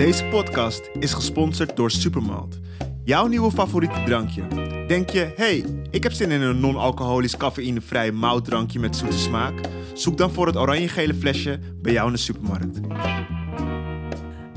[0.00, 2.58] Deze podcast is gesponsord door Supermalt.
[3.04, 4.46] Jouw nieuwe favoriete drankje.
[4.86, 9.60] Denk je, hey, ik heb zin in een non-alcoholisch cafeïnevrij moutdrankje met zoete smaak?
[9.94, 12.80] Zoek dan voor het oranje-gele flesje bij jou in de supermarkt.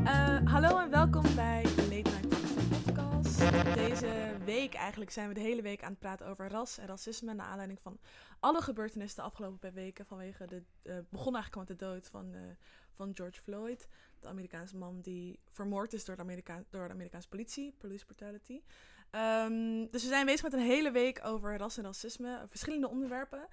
[0.03, 2.27] Uh, hallo en welkom bij de Late Night
[2.85, 3.39] podcast.
[3.75, 7.33] Deze week eigenlijk zijn we de hele week aan het praten over ras en racisme...
[7.33, 7.97] naar aanleiding van
[8.39, 10.05] alle gebeurtenissen de afgelopen weken...
[10.05, 12.39] vanwege de, uh, begon eigenlijk met de dood van, uh,
[12.95, 13.87] van George Floyd...
[14.19, 18.61] de Amerikaanse man die vermoord is door de, Amerika door de Amerikaanse politie, police brutality...
[19.15, 23.47] Um, dus we zijn bezig met een hele week over ras en racisme, verschillende onderwerpen...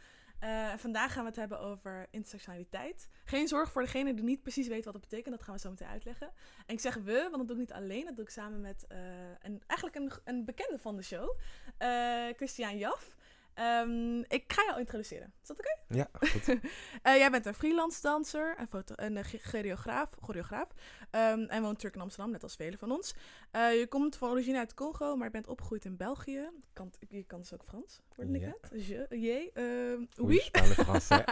[0.45, 3.09] Uh, vandaag gaan we het hebben over intersectionaliteit.
[3.25, 5.35] Geen zorg voor degene die niet precies weet wat dat betekent.
[5.35, 6.27] Dat gaan we zo meteen uitleggen.
[6.67, 8.05] En ik zeg we, want dat doe ik niet alleen.
[8.05, 8.99] Dat doe ik samen met uh,
[9.43, 11.39] een, eigenlijk een, een bekende van de show.
[11.79, 13.17] Uh, Christian Jaf.
[13.55, 15.33] Um, ik ga jou introduceren.
[15.43, 15.69] Is dat oké?
[15.83, 15.99] Okay?
[15.99, 16.49] Ja, goed.
[16.49, 20.69] uh, jij bent een freelance danser, een, foto een uh, choreograaf, choreograaf
[21.11, 23.15] um, en woont terug in Amsterdam, net als velen van ons.
[23.53, 26.51] Uh, je komt van origine uit Congo, maar je bent opgegroeid in België.
[26.73, 28.87] Kan, je kan dus ook Frans, hoorde ik net?
[28.87, 29.51] Je, je,
[30.19, 30.41] uh, oui.
[30.63, 31.25] Frans, um,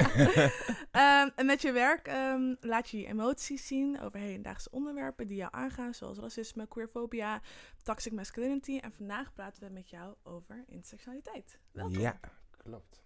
[1.40, 5.52] en met je werk um, laat je je emoties zien over hedendaagse onderwerpen die jou
[5.54, 7.40] aangaan, zoals racisme, queerfobia,
[7.82, 8.78] toxic masculinity.
[8.78, 11.58] En vandaag praten we met jou over intersectionaliteit.
[11.72, 11.98] Welkom.
[11.98, 13.02] Ja, klopt.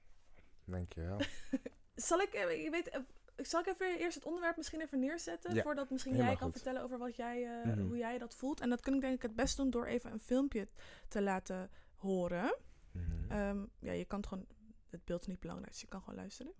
[0.64, 1.20] Dankjewel.
[1.94, 3.00] zal ik, je weet,
[3.46, 5.54] zal ik even eerst het onderwerp misschien even neerzetten?
[5.54, 6.62] Ja, voordat misschien helemaal jij kan goed.
[6.62, 7.80] vertellen over wat jij, uh, Mhm.
[7.86, 8.60] hoe jij dat voelt.
[8.60, 10.68] En dat kun ik denk ik het best doen door even een filmpje
[11.08, 12.56] te laten horen.
[12.92, 13.38] Mhm.
[13.38, 14.46] Um, ja, je kan het gewoon,
[14.90, 16.52] het beeld is niet belangrijk, dus je kan gewoon luisteren.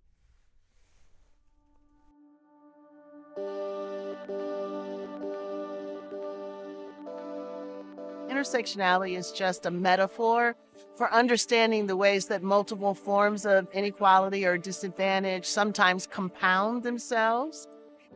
[8.28, 10.56] Intersectionality is just a metaphor
[11.02, 17.66] for understanding the ways that multiple forms of inequality or disadvantage sometimes compound themselves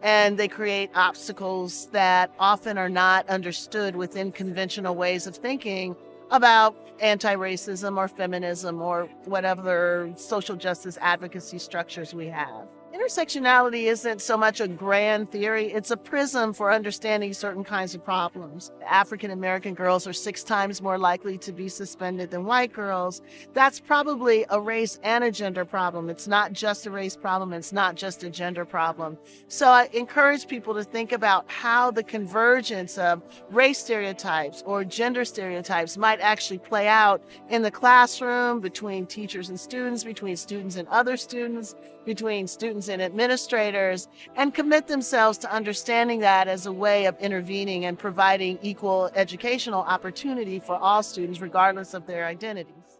[0.04, 5.96] and they create obstacles that often are not understood within conventional ways of thinking
[6.30, 12.68] about anti racism or feminism or whatever social justice advocacy structures we have.
[12.96, 18.02] Intersectionality isn't so much a grand theory, it's a prism for understanding certain kinds of
[18.02, 18.72] problems.
[18.86, 23.20] African American girls are six times more likely to be suspended than white girls.
[23.52, 26.08] That's probably a race and a gender problem.
[26.08, 29.18] It's not just a race problem, it's not just a gender problem.
[29.48, 33.20] So I encourage people to think about how the convergence of
[33.50, 39.60] race stereotypes or gender stereotypes might actually play out in the classroom, between teachers and
[39.60, 41.74] students, between students and other students,
[42.06, 47.84] between students and administrators, and commit themselves to understanding that as a way of intervening
[47.86, 52.96] and providing equal educational opportunity for all students, regardless of their identities.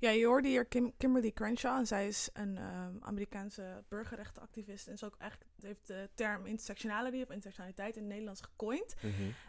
[0.00, 4.92] Ja, je hoorde hier Kim Kimberly Crenshaw en zij is een um, Amerikaanse burgerrechtenactivist en
[4.92, 8.94] is ook eigenlijk heeft de term intersectionality of intersectionaliteit in het Nederlands gecoind.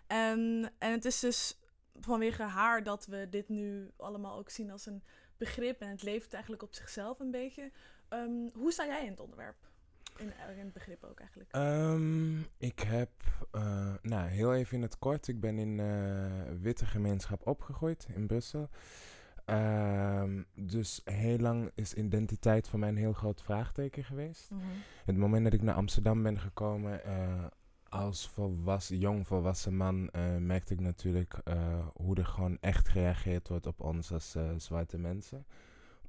[0.08, 1.58] En, en het is dus
[2.00, 5.04] vanwege haar dat we dit nu allemaal ook zien als een
[5.38, 7.72] begrip en het leeft eigenlijk op zichzelf een beetje.
[8.14, 9.56] Um, hoe sta jij in het onderwerp?
[10.18, 11.56] In, in het begrip ook eigenlijk.
[11.56, 13.10] Um, ik heb,
[13.52, 18.28] uh, nou heel even in het kort, ik ben in uh, witte gemeenschap opgegroeid in
[18.28, 18.70] Brussel.
[19.46, 24.50] Um, dus heel lang is identiteit voor mij een heel groot vraagteken geweest.
[24.52, 24.70] Mm -hmm.
[25.06, 27.46] Het moment dat ik naar Amsterdam ben gekomen, uh,
[27.90, 33.48] als volwassen, jong volwassen man, uh, merkte ik natuurlijk uh, hoe er gewoon echt gereageerd
[33.48, 35.46] wordt op ons als zwarte mensen.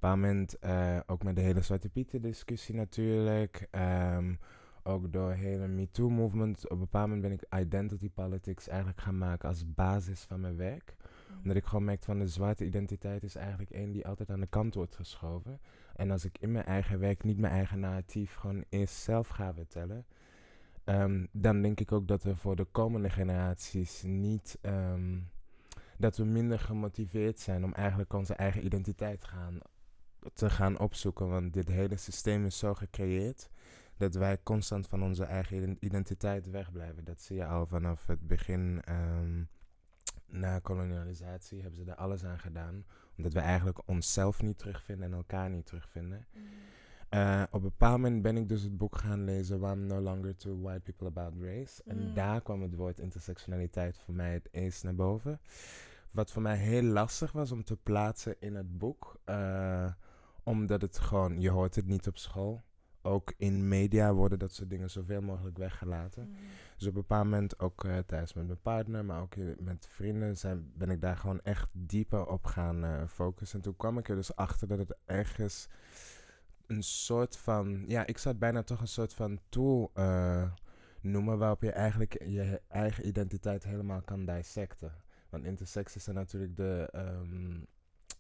[0.03, 3.69] Op een bepaald moment ook met de hele Zwarte Pieten discussie natuurlijk.
[4.17, 4.39] Um,
[4.83, 6.65] ook door hele MeToo-movement.
[6.65, 10.57] Op een bepaald moment ben ik identity politics eigenlijk gaan maken als basis van mijn
[10.57, 10.95] werk.
[11.31, 11.37] Mm.
[11.37, 14.47] Omdat ik gewoon merkte van de zwarte identiteit is eigenlijk één die altijd aan de
[14.47, 15.61] kant wordt geschoven.
[15.97, 19.55] En als ik in mijn eigen werk niet mijn eigen narratief gewoon eerst zelf ga
[19.55, 20.07] vertellen...
[20.85, 24.59] Um, dan denk ik ook dat we voor de komende generaties niet...
[24.63, 25.31] Um,
[25.99, 29.59] dat we minder gemotiveerd zijn om eigenlijk onze eigen identiteit gaan,
[30.35, 31.29] te gaan opzoeken.
[31.29, 33.51] Want dit hele systeem is zo gecreëerd
[33.97, 37.05] dat wij constant van onze eigen identiteit wegblijven.
[37.05, 38.83] Dat zie je al vanaf het begin.
[38.89, 39.49] Um,
[40.33, 42.85] na kolonialisatie hebben ze daar alles aan gedaan.
[43.17, 46.27] Omdat we eigenlijk onszelf niet terugvinden en elkaar niet terugvinden.
[46.33, 46.43] Mm.
[47.11, 50.37] Uh, op een bepaald moment ben ik dus het boek gaan lezen I'm No Longer
[50.37, 51.83] to White People About Race.
[51.85, 51.91] Mm.
[51.91, 55.41] En daar kwam het woord intersectionaliteit voor mij het eerst naar boven.
[56.11, 59.21] Wat voor mij heel lastig was om te plaatsen in het boek.
[59.27, 59.93] Uh,
[60.43, 62.63] omdat het gewoon, je hoort het niet op school.
[63.03, 66.29] Ook in media worden dat soort dingen zoveel mogelijk weggelaten.
[66.29, 66.35] Mm.
[66.77, 70.37] Dus op een bepaald moment, ook uh, thuis met mijn partner, maar ook met vrienden,
[70.37, 73.59] zijn, ben ik daar gewoon echt dieper op gaan uh, focussen.
[73.59, 75.69] En toen kwam ik er dus achter dat het ergens
[76.67, 80.53] een soort van, ja, ik zat bijna toch een soort van tool uh,
[81.01, 84.93] noemen waarop je eigenlijk je eigen identiteit helemaal kan dissecten.
[85.29, 87.61] Want intersecties zijn natuurlijk de ehm,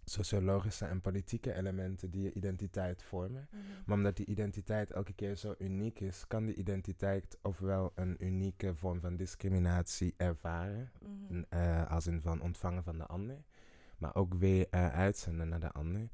[0.05, 3.49] sociologische en politieke elementen die je identiteit vormen.
[3.51, 3.61] Mhm.
[3.87, 8.75] Maar omdat die identiteit elke keer zo uniek is, kan die identiteit ofwel een unieke
[8.75, 11.43] vorm van discriminatie ervaren, Mhm.
[11.49, 13.37] eh, als in van ontvangen van de ander,
[13.99, 16.09] maar ook weer eh, uitzenden naar de ander.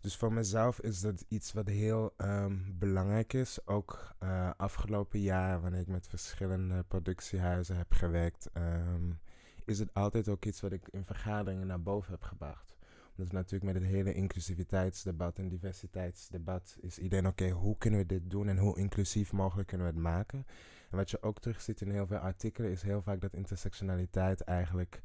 [0.00, 3.66] Dus voor mezelf is dat iets wat heel ehm, belangrijk is.
[3.66, 9.10] Ook eh, afgelopen jaar, wanneer ik met verschillende productiehuizen heb gewerkt, ehm,
[9.64, 12.73] is het altijd ook iets wat ik in vergaderingen naar boven heb gebracht.
[13.16, 18.30] Omdat natuurlijk met het hele inclusiviteitsdebat en diversiteitsdebat is iedereen oké, hoe kunnen we dit
[18.30, 20.46] doen en hoe inclusief mogelijk kunnen we het maken.
[20.90, 25.02] En wat je ook terugziet in heel veel artikelen is heel vaak dat intersectionaliteit eigenlijk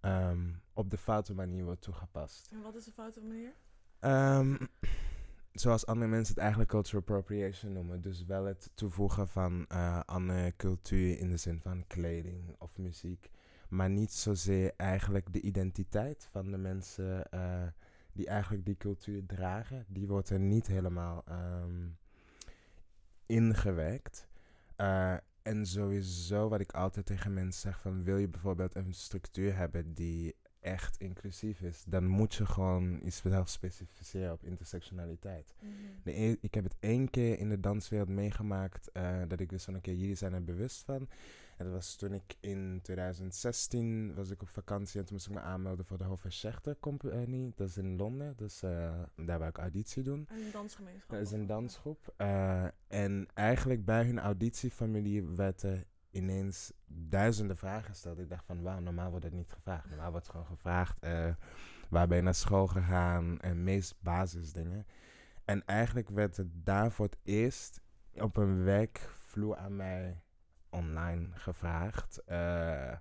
[0.00, 2.48] ehm, op de foute manier wordt toegepast.
[2.52, 3.52] En wat is de foute manier?
[3.98, 4.56] Ehm,
[5.52, 8.00] zoals andere mensen het eigenlijk cultural appropriation noemen.
[8.00, 13.30] Dus wel het toevoegen van eh, andere cultuur in de zin van kleding of muziek.
[13.74, 17.62] Maar niet zozeer eigenlijk de identiteit van de mensen eh,
[18.12, 19.84] die eigenlijk die cultuur dragen.
[19.88, 21.86] Die wordt er niet helemaal ehm,
[23.26, 24.28] ingewerkt.
[24.76, 29.56] Eh, en sowieso wat ik altijd tegen mensen zeg van wil je bijvoorbeeld een structuur
[29.56, 35.54] hebben die echt inclusief is, dan moet je gewoon jezelf specificeren op intersectionaliteit.
[36.02, 39.64] De e- ik heb het één keer in de danswereld meegemaakt eh, dat ik wist
[39.64, 41.08] van oké, jullie zijn er bewust van.
[41.56, 45.34] En dat was toen ik in 2016 was ik op vakantie en toen moest ik
[45.34, 47.52] me aanmelden voor de Hofer Company.
[47.54, 50.28] Dat is in Londen, dus eh, daar wou ik auditie doen.
[50.30, 51.10] Een dansgemeenschap.
[51.10, 52.14] Dat is een dansgroep.
[52.16, 58.18] eh, en eigenlijk bij hun auditieformulier werd er ineens duizenden vragen gesteld.
[58.18, 59.88] Ik dacht van, wauw, normaal wordt het niet gevraagd.
[59.88, 61.34] Normaal wordt gewoon gevraagd, eh,
[61.88, 63.40] waar ben je naar school gegaan?
[63.40, 64.86] En meest basisdingen.
[65.44, 67.80] En eigenlijk werd het daar voor het eerst
[68.14, 70.22] op een werkvloer aan mij
[70.74, 72.22] online gevraagd.
[72.24, 72.92] eh,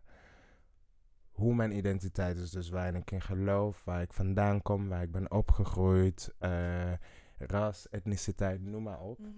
[1.31, 5.11] hoe mijn identiteit is, dus waar ik in geloof, waar ik vandaan kom, waar ik
[5.11, 6.91] ben opgegroeid, eh,
[7.37, 9.19] ras, etniciteit, noem maar op.
[9.19, 9.31] Mhm.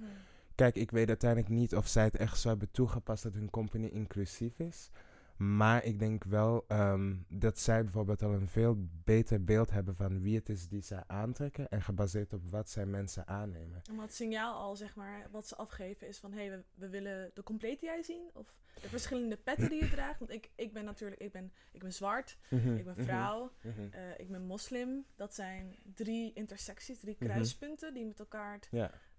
[0.56, 3.86] Kijk, ik weet uiteindelijk niet of zij het echt zo hebben toegepast dat hun company
[3.86, 4.90] inclusief is.
[5.38, 10.22] Maar ik denk wel ehm, dat zij bijvoorbeeld al een veel beter beeld hebben van
[10.22, 11.70] wie het is die zij aantrekken.
[11.70, 13.82] En gebaseerd op wat zij mensen aannemen.
[13.90, 16.32] En wat signaal al, zeg maar, wat ze afgeven is van...
[16.32, 18.30] hé, hey, we, we willen de complete jij zien.
[18.34, 20.20] Of de verschillende petten die je draagt.
[20.20, 23.80] Want ik, ik ben natuurlijk, ik ben, ik ben zwart, ik ben vrouw, Mhm.
[23.92, 25.06] eh, ik ben moslim.
[25.16, 27.30] Dat zijn drie intersecties, drie Mhm.
[27.30, 27.94] kruispunten...
[27.94, 28.60] die met elkaar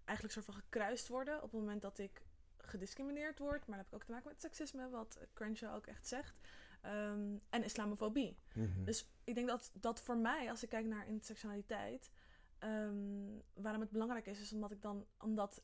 [0.05, 1.37] eigenlijk soort van gekruist worden...
[1.37, 2.23] op het moment dat ik
[2.69, 3.67] gediscrimineerd word.
[3.67, 6.41] Maar dat heb ik ook te maken met seksisme, wat Crenshaw ook echt zegt.
[6.81, 8.39] Ehm, en islamofobie.
[8.55, 8.85] Mhm.
[8.85, 12.11] Dus ik denk dat dat voor mij, als ik kijk naar intersectionaliteit,
[12.59, 15.63] ehm, waarom het belangrijk is, is omdat ik dan, omdat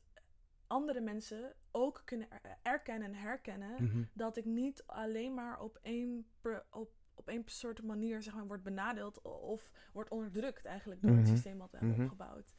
[0.67, 4.03] andere mensen ook kunnen er- erkennen en herkennen Mhm.
[4.13, 8.47] dat ik niet alleen maar op één, per- op, op één soort manier zeg maar,
[8.47, 11.19] word benadeeld of word onderdrukt eigenlijk door Mhm.
[11.19, 12.03] het systeem wat we hebben Mhm.
[12.05, 12.53] opgebouwd.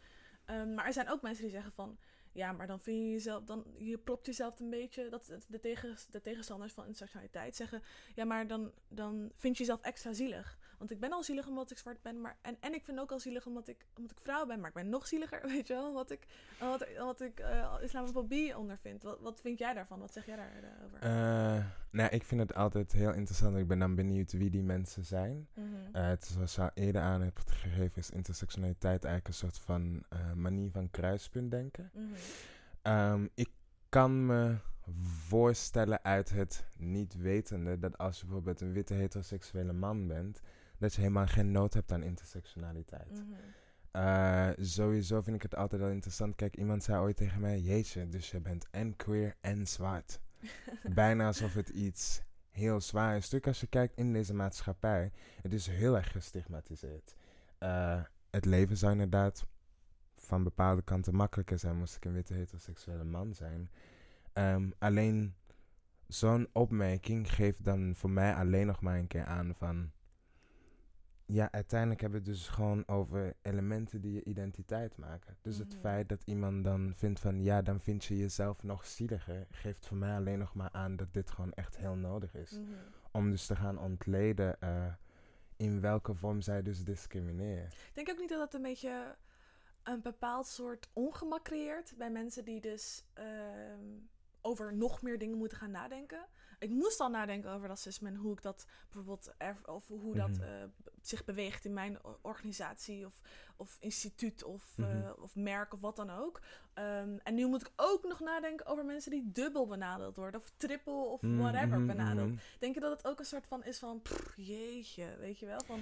[0.44, 1.98] Ehm, maar er zijn ook mensen die zeggen van,
[2.34, 5.96] ja, maar dan vind je jezelf, dan je propt jezelf een beetje, dat de, tegen,
[6.10, 7.82] de tegenstanders van intersectionaliteit zeggen,
[8.14, 10.58] ja, maar dan, dan vind je jezelf extra zielig.
[10.84, 13.12] Want ik ben al zielig omdat ik zwart ben, maar, en, en ik vind ook
[13.12, 15.74] al zielig omdat ik, omdat ik vrouw ben, maar ik ben nog zieliger, weet je
[15.74, 16.26] wel, omdat ik,
[16.60, 19.02] omdat, omdat ik eh, islamofobie ondervind.
[19.02, 20.00] Wat, wat vind jij daarvan?
[20.00, 20.98] Wat zeg jij daarover?
[21.00, 23.56] Eh, nou, ik vind het altijd heel interessant.
[23.56, 25.48] Ik ben dan benieuwd wie die mensen zijn.
[25.54, 25.66] Mhm.
[25.92, 29.58] Eh, het is zoals je al eerder aan hebt gegeven, is intersectionaliteit eigenlijk een soort
[29.58, 31.90] van eh, manier van kruispunt denken.
[31.92, 32.04] Mhm.
[32.82, 33.50] Ehm, ik
[33.88, 34.56] kan me
[35.26, 40.40] voorstellen uit het niet wetende dat als je bijvoorbeeld een witte heteroseksuele man bent,
[40.78, 43.10] dat je helemaal geen nood hebt aan intersectionaliteit.
[43.10, 43.32] Mhm.
[43.90, 46.36] Eh, sowieso vind ik het altijd wel interessant.
[46.36, 50.20] Kijk, iemand zei ooit tegen mij, jeetje, dus je bent en queer en zwart.
[50.94, 53.22] Bijna alsof het iets heel zwaar is.
[53.22, 55.12] Natuurlijk als je kijkt in deze maatschappij,
[55.42, 57.14] het is heel erg gestigmatiseerd.
[57.58, 59.46] Eh, het leven zou inderdaad
[60.16, 63.70] van bepaalde kanten makkelijker zijn moest ik een witte heteroseksuele man zijn.
[64.32, 65.34] Ehm, alleen
[66.06, 69.90] zo'n opmerking geeft dan voor mij alleen nog maar een keer aan van...
[71.26, 75.36] Ja, uiteindelijk hebben we het dus gewoon over elementen die je identiteit maken.
[75.42, 75.80] Dus het Mhm.
[75.80, 77.42] feit dat iemand dan vindt van...
[77.42, 79.46] Ja, dan vind je jezelf nog zieliger...
[79.50, 82.50] geeft voor mij alleen nog maar aan dat dit gewoon echt heel nodig is.
[82.52, 82.72] Mhm.
[83.12, 84.92] Om dus te gaan ontleden eh,
[85.56, 87.64] in welke vorm zij dus discrimineren.
[87.66, 89.16] Ik denk ook niet dat dat een beetje
[89.82, 93.84] een bepaald soort ongemak creëert bij mensen die dus ehm,
[94.40, 96.26] over nog meer dingen moeten gaan nadenken.
[96.58, 100.28] Ik moest al nadenken over racisme en hoe ik dat bijvoorbeeld, erf- of hoe dat
[100.30, 100.42] Mhm.
[100.42, 100.50] eh,
[101.02, 103.20] zich beweegt in mijn organisatie of,
[103.56, 105.12] of instituut of, eh, Mhm.
[105.22, 106.40] of merk of wat dan ook.
[106.74, 110.52] Ehm, en nu moet ik ook nog nadenken over mensen die dubbel benadeeld worden of
[110.56, 112.28] triple of Mm, whatever mhm, benadeeld.
[112.28, 112.38] mhm.
[112.58, 115.60] Denk je dat het ook een soort van is van, pff, jeetje, weet je wel?
[115.66, 115.80] Van,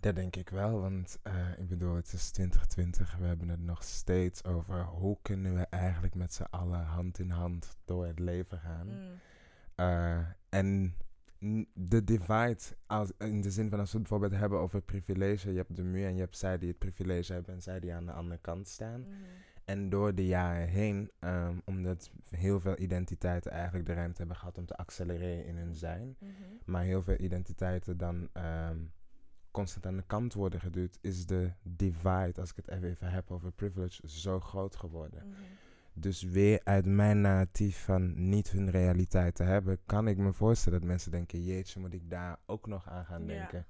[0.00, 3.16] Dat denk ik wel, want eh, ik bedoel, het is 2020.
[3.16, 7.30] We hebben het nog steeds over hoe kunnen we eigenlijk met z'n allen hand in
[7.30, 8.86] hand door het leven gaan.
[8.86, 9.18] mm,
[10.48, 10.94] en
[11.44, 15.50] n- de divide, als, in de zin van als we het bijvoorbeeld hebben over privilege.
[15.50, 17.94] Je hebt de muur en je hebt zij die het privilege hebben en zij die
[17.94, 19.00] aan de andere kant staan.
[19.00, 19.12] mhm,
[19.64, 24.58] En door de jaren heen, ehm, omdat heel veel identiteiten eigenlijk de ruimte hebben gehad
[24.58, 26.16] om te accelereren in hun zijn.
[26.18, 26.32] mhm.
[26.64, 28.78] Maar heel veel identiteiten dan ehm,
[29.50, 33.30] constant aan de kant worden geduwd, is de divide, als ik het even, even heb
[33.30, 35.22] over privilege, zo groot geworden.
[35.28, 35.34] Mhm.
[35.98, 40.78] Dus weer uit mijn narratief van niet hun realiteit te hebben, kan ik me voorstellen
[40.78, 43.66] dat mensen denken, jeetje, moet ik daar ook nog aan gaan denken.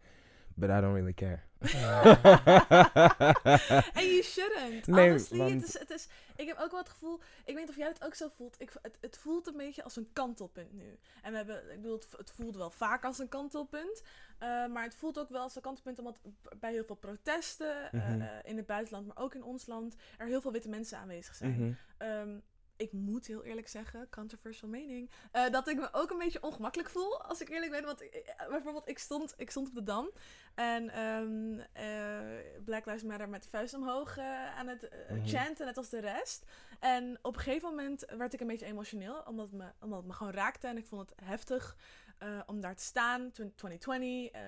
[0.54, 1.40] But I don't really care.
[3.94, 4.86] En you shouldn't.
[4.86, 7.56] Nee, Honestly, want- het is, het is, ik heb ook wel het gevoel, ik weet
[7.56, 10.08] niet of jij het ook zo voelt, ik, het, het voelt een beetje als een
[10.12, 10.98] kantelpunt nu.
[11.22, 14.02] En we hebben, ik bedoel, het, het voelt wel vaak als een kantelpunt,
[14.38, 16.20] eh, maar het voelt ook wel als een kantelpunt omdat
[16.58, 18.20] bij heel veel protesten eh, Mhm.
[18.20, 21.34] eh, in het buitenland, maar ook in ons land, er heel veel witte mensen aanwezig
[21.34, 21.50] zijn.
[21.52, 21.72] Mhm.
[21.98, 22.38] Ehm,
[22.76, 25.10] ik moet heel eerlijk zeggen, controversial mening,
[25.50, 27.84] dat ik me ook een beetje ongemakkelijk voel, als ik eerlijk ben.
[27.84, 30.10] Want ik- bijvoorbeeld, ik stond, ik stond op de Dam
[30.54, 34.18] en ehm, eh, Black Lives Matter met de vuist omhoog
[34.56, 35.26] aan het Mhm.
[35.26, 36.44] chanten, net als de rest.
[36.80, 40.06] En op een gegeven moment werd ik een beetje emotioneel, omdat het me, omdat het
[40.06, 41.76] me gewoon raakte en ik vond het heftig.
[42.18, 44.30] Eh, om daar te staan, Twen- 2020.
[44.32, 44.42] eh,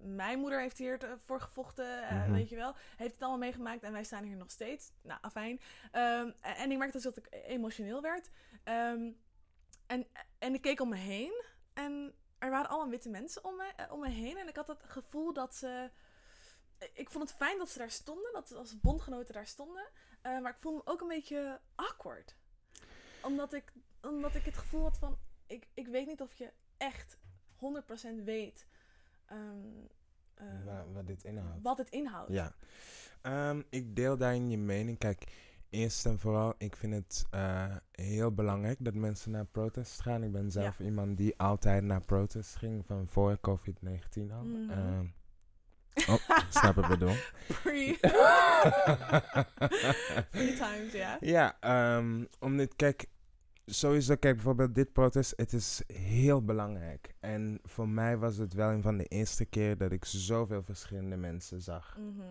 [0.00, 2.32] mijn moeder heeft hier voor gevochten, eh, Mhm.
[2.32, 2.74] weet je wel.
[2.96, 4.92] Heeft het allemaal meegemaakt en wij staan hier nog steeds.
[5.02, 5.60] Nou, afijn.
[5.92, 8.30] Ehm, en, ik merkte dus dat ik emotioneel werd.
[8.64, 9.10] Ehm,
[9.86, 10.06] en,
[10.38, 11.42] en ik keek om me heen.
[11.74, 14.36] En er waren allemaal witte mensen om me, om me heen.
[14.36, 15.90] En ik had het gevoel dat ze...
[16.92, 18.32] Ik vond het fijn dat ze daar stonden.
[18.32, 19.88] Dat ze als bondgenoten daar stonden.
[20.22, 22.36] Maar ik voelde me ook een beetje awkward.
[23.22, 23.72] Omdat ik,
[24.02, 25.18] omdat ik het gevoel had van...
[25.46, 27.18] Ik, ik weet niet of je echt
[28.20, 28.66] 100% weet...
[29.26, 29.38] ehm,
[30.34, 31.62] eh, Wa- wat dit inhoudt.
[31.62, 32.32] wat het inhoudt.
[32.32, 32.54] Ja.
[33.22, 34.98] Ehm, ik deel daarin je mening.
[34.98, 35.24] Kijk,
[35.70, 40.22] eerst en vooral, ik vind het eh, heel belangrijk dat mensen naar protest gaan.
[40.22, 44.42] Ik ben zelf iemand die altijd naar protest ging, van voor COVID-19 al.
[44.44, 44.70] Mhm.
[44.70, 45.06] Ehm,
[46.08, 47.14] oh, snap ik bedoel.
[47.62, 47.96] Free.
[50.30, 51.16] Free times, ja.
[51.20, 53.06] Ja, ehm omdat, kijk,
[53.74, 57.14] sowieso, kijk, bijvoorbeeld dit protest, het is heel belangrijk.
[57.20, 61.16] En voor mij was het wel een van de eerste keer dat ik zoveel verschillende
[61.16, 61.98] mensen zag.
[61.98, 62.22] Mhm,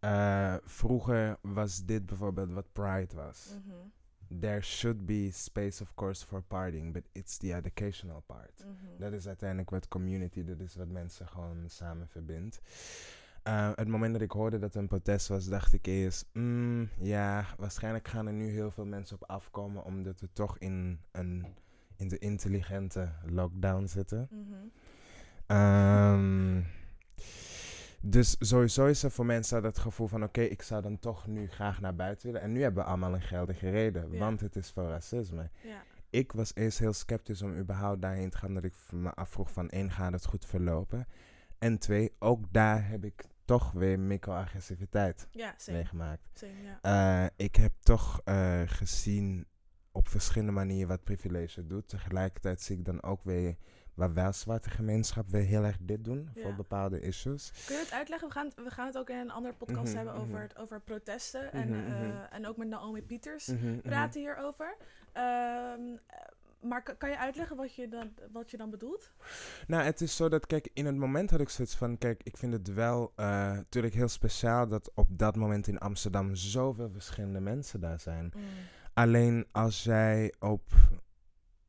[0.00, 3.54] Eh, vroeger was dit bijvoorbeeld wat Pride was.
[3.66, 8.64] mhm, There should be space, of course, for partying, but it's the educational part.
[8.64, 8.98] mhm.
[8.98, 12.60] Dat is uiteindelijk wat community, dat is wat mensen gewoon samen verbindt.
[13.42, 16.88] Eh, het moment dat ik hoorde dat er een protest was, dacht ik eerst, mm,
[16.98, 21.46] ja, waarschijnlijk gaan er nu heel veel mensen op afkomen, omdat we toch in, een,
[21.96, 24.28] in de intelligente lockdown zitten.
[24.30, 24.58] Mhm.
[25.46, 26.60] Ehm,
[28.00, 30.22] dus sowieso is er voor mensen dat gevoel van...
[30.22, 32.42] oké, ik zou dan toch nu graag naar buiten willen.
[32.42, 34.18] En nu hebben we allemaal een geldige reden, Ja.
[34.18, 35.50] want het is voor racisme.
[35.62, 35.82] Ja.
[36.10, 38.54] Ik was eerst heel sceptisch om überhaupt daarheen te gaan...
[38.54, 41.06] dat ik me afvroeg van één, gaat het goed verlopen?
[41.58, 45.76] En twee, ook daar heb ik toch weer microagressiviteit Ja, same.
[45.76, 46.22] meegemaakt.
[46.34, 47.24] same ja.
[47.24, 49.46] Eh, ik heb toch eh, gezien
[49.92, 51.88] op verschillende manieren wat privilege doet.
[51.88, 53.56] Tegelijkertijd zie ik dan ook weer
[53.94, 57.52] waar wel zwarte gemeenschap weer heel erg dit doen voor bepaalde issues.
[57.66, 58.28] Kun je het uitleggen?
[58.28, 60.40] We gaan het, we gaan het ook in een andere podcast Mhm, hebben over, mhm.
[60.42, 61.52] het, over protesten.
[61.52, 63.50] En, Mhm, eh, en ook met Naomi Pieters
[63.82, 64.76] praten hierover.
[65.12, 65.22] Eh,
[66.62, 69.10] maar kan, je uitleggen wat je, dan, wat je dan bedoelt?
[69.66, 72.36] Nou, het is zo dat, kijk, in het moment had ik zoiets van, kijk, ik
[72.36, 77.40] vind het wel eh, natuurlijk heel speciaal dat op dat moment in Amsterdam zoveel verschillende
[77.40, 78.32] mensen daar zijn.
[78.94, 80.70] Alleen als jij op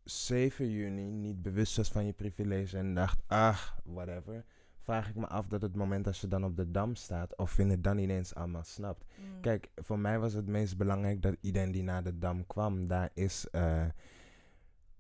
[0.04, 4.46] 7 juni niet bewust was van je privilege en dacht, ach, whatever,
[4.84, 7.58] vraag ik me af dat het moment als je dan op de dam staat, of
[7.58, 9.06] je het dan ineens allemaal snapt.
[9.18, 9.42] Mm.
[9.42, 13.10] Kijk, voor mij was het meest belangrijk dat iedereen die naar de dam kwam, daar
[13.14, 13.86] is eh,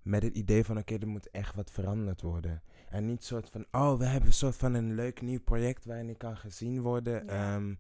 [0.04, 2.62] met het idee van, oké, er moet echt wat veranderd worden.
[2.90, 6.10] En niet soort van, oh, we hebben een soort van een leuk nieuw project waarin
[6.10, 7.26] ik kan gezien worden.
[7.26, 7.56] Ja.
[7.56, 7.74] Ehm,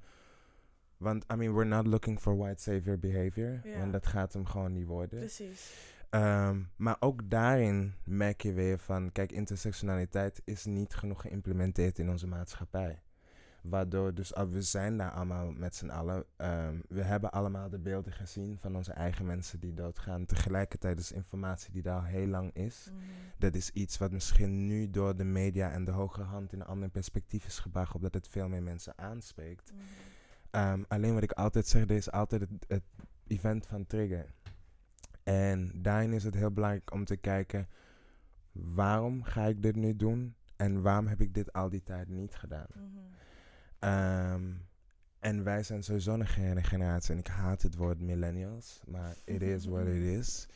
[0.97, 3.61] want, I mean, we're not looking for white savior behavior.
[3.63, 3.77] Ja.
[3.77, 5.19] Want dat gaat hem gewoon niet worden.
[5.19, 5.91] Precies.
[6.09, 12.09] Ehm, maar ook daarin merk je weer van, kijk, intersectionaliteit is niet genoeg geïmplementeerd in
[12.09, 13.01] onze maatschappij.
[13.63, 16.25] Waardoor dus, ah, we zijn daar allemaal met z'n allen.
[16.35, 20.25] Ehm, we hebben allemaal de beelden gezien van onze eigen mensen die doodgaan.
[20.25, 22.89] Tegelijkertijd is informatie die daar al heel lang is.
[22.91, 23.01] Mhm.
[23.37, 26.65] Dat is iets wat misschien nu door de media en de hogere hand in een
[26.65, 29.71] ander perspectief is gebracht, omdat het veel meer mensen aanspreekt.
[29.71, 29.81] Mhm.
[30.49, 32.83] Ehm, alleen wat ik altijd zeg, er is altijd het, het
[33.27, 34.25] event van trigger.
[35.23, 37.67] En daarin is het heel belangrijk om te kijken,
[38.51, 40.35] waarom ga ik dit nu doen?
[40.55, 42.67] En waarom heb ik dit al die tijd niet gedaan?
[42.73, 43.12] Mhm.
[43.83, 44.43] Ehm,
[45.19, 49.41] en wij zijn sowieso een gene- generatie, en ik haat het woord millennials, maar it
[49.41, 50.47] is what it is.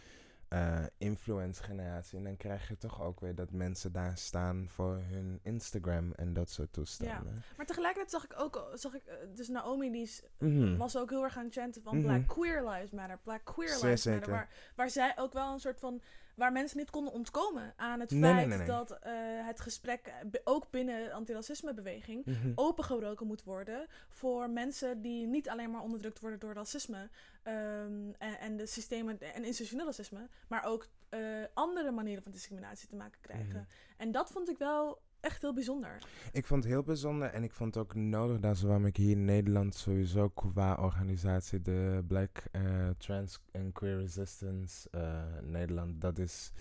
[0.48, 2.18] Eh, influence generatie.
[2.18, 6.34] En dan krijg je toch ook weer dat mensen daar staan voor hun Instagram en
[6.34, 7.44] dat soort toestanden.
[7.58, 10.78] Maar tegelijkertijd zag ik ook, zag ik, eh, dus Naomi die is, Mhm.
[10.78, 12.06] was ook heel erg aan het chanten van Mhm.
[12.06, 14.06] Black Queer Lives Matter, Black Queer Lives.
[14.06, 14.32] Matter.
[14.32, 16.02] Waar, waar zij ook wel een soort van,
[16.38, 18.68] waar mensen niet konden ontkomen aan het Nee, feit nee, nee.
[18.68, 19.12] dat eh,
[19.46, 22.52] het gesprek, eh, ook binnen de antiracismebeweging, Mhm.
[22.56, 27.10] opengebroken moet worden voor mensen die niet alleen maar onderdrukt worden door racisme
[27.44, 31.20] ehm, en, en de systemen en institutioneel racisme, maar ook eh,
[31.54, 33.48] andere manieren van discriminatie te maken krijgen.
[33.48, 33.64] Mhm.
[33.98, 35.98] En dat vond ik wel echt heel bijzonder.
[36.32, 38.98] Ik vond het heel bijzonder en ik vond het ook nodig dat is waarom ik
[38.98, 42.62] hier in Nederland sowieso qua organisatie de Black eh,
[42.98, 46.52] Trans and Queer Resistance eh, Nederland, dat is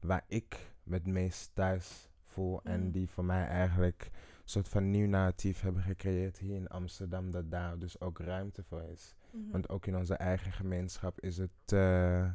[0.00, 2.90] waar ik me het meest thuis voel en Mhm.
[2.90, 7.50] die voor mij eigenlijk een soort van nieuw narratief hebben gecreëerd hier in Amsterdam, dat
[7.50, 9.14] daar dus ook ruimte voor is.
[9.30, 9.50] Mhm.
[9.50, 12.28] Want ook in onze eigen gemeenschap is het eh,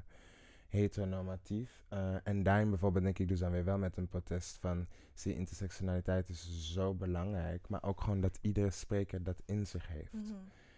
[0.72, 1.84] heteronormatief.
[1.90, 4.88] Eh, en daarin bijvoorbeeld denk ik dus dan weer wel met een protest van...
[5.14, 7.70] zie, intersectionaliteit is zo belangrijk.
[7.70, 10.14] Maar ook gewoon dat iedere spreker dat in zich heeft.
[10.14, 10.34] Mhm.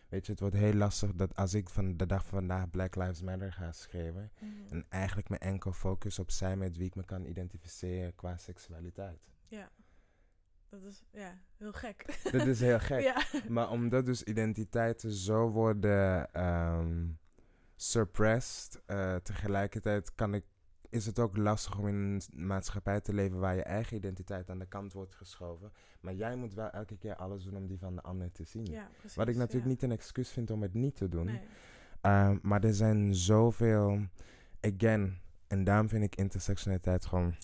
[0.09, 2.95] Weet je, het wordt heel lastig dat als ik van de dag van vandaag Black
[2.95, 4.31] Lives Matter ga schrijven...
[4.39, 4.51] Mhm.
[4.69, 9.19] en eigenlijk mijn enkel focus op zijn met wie ik me kan identificeren qua seksualiteit.
[9.47, 9.69] Ja.
[10.69, 12.19] Dat is ja, heel gek.
[12.31, 13.01] Dat is heel gek.
[13.01, 13.23] ja.
[13.47, 17.05] Maar omdat dus identiteiten zo worden ehm,
[17.75, 20.43] suppressed, eh, tegelijkertijd kan ik,
[20.89, 24.59] is het ook lastig om in een maatschappij te leven waar je eigen identiteit aan
[24.59, 25.71] de kant wordt geschoven.
[26.01, 28.65] Maar jij moet wel elke keer alles doen om die van de ander te zien.
[28.65, 29.17] ja, precies.
[29.17, 29.69] Wat ik natuurlijk ja.
[29.69, 31.25] niet een excuus vind om het niet te doen.
[31.25, 31.41] Nee.
[32.01, 34.07] Ehm, maar er zijn zoveel,
[34.61, 37.35] again, en daarom vind ik intersectionaliteit gewoon,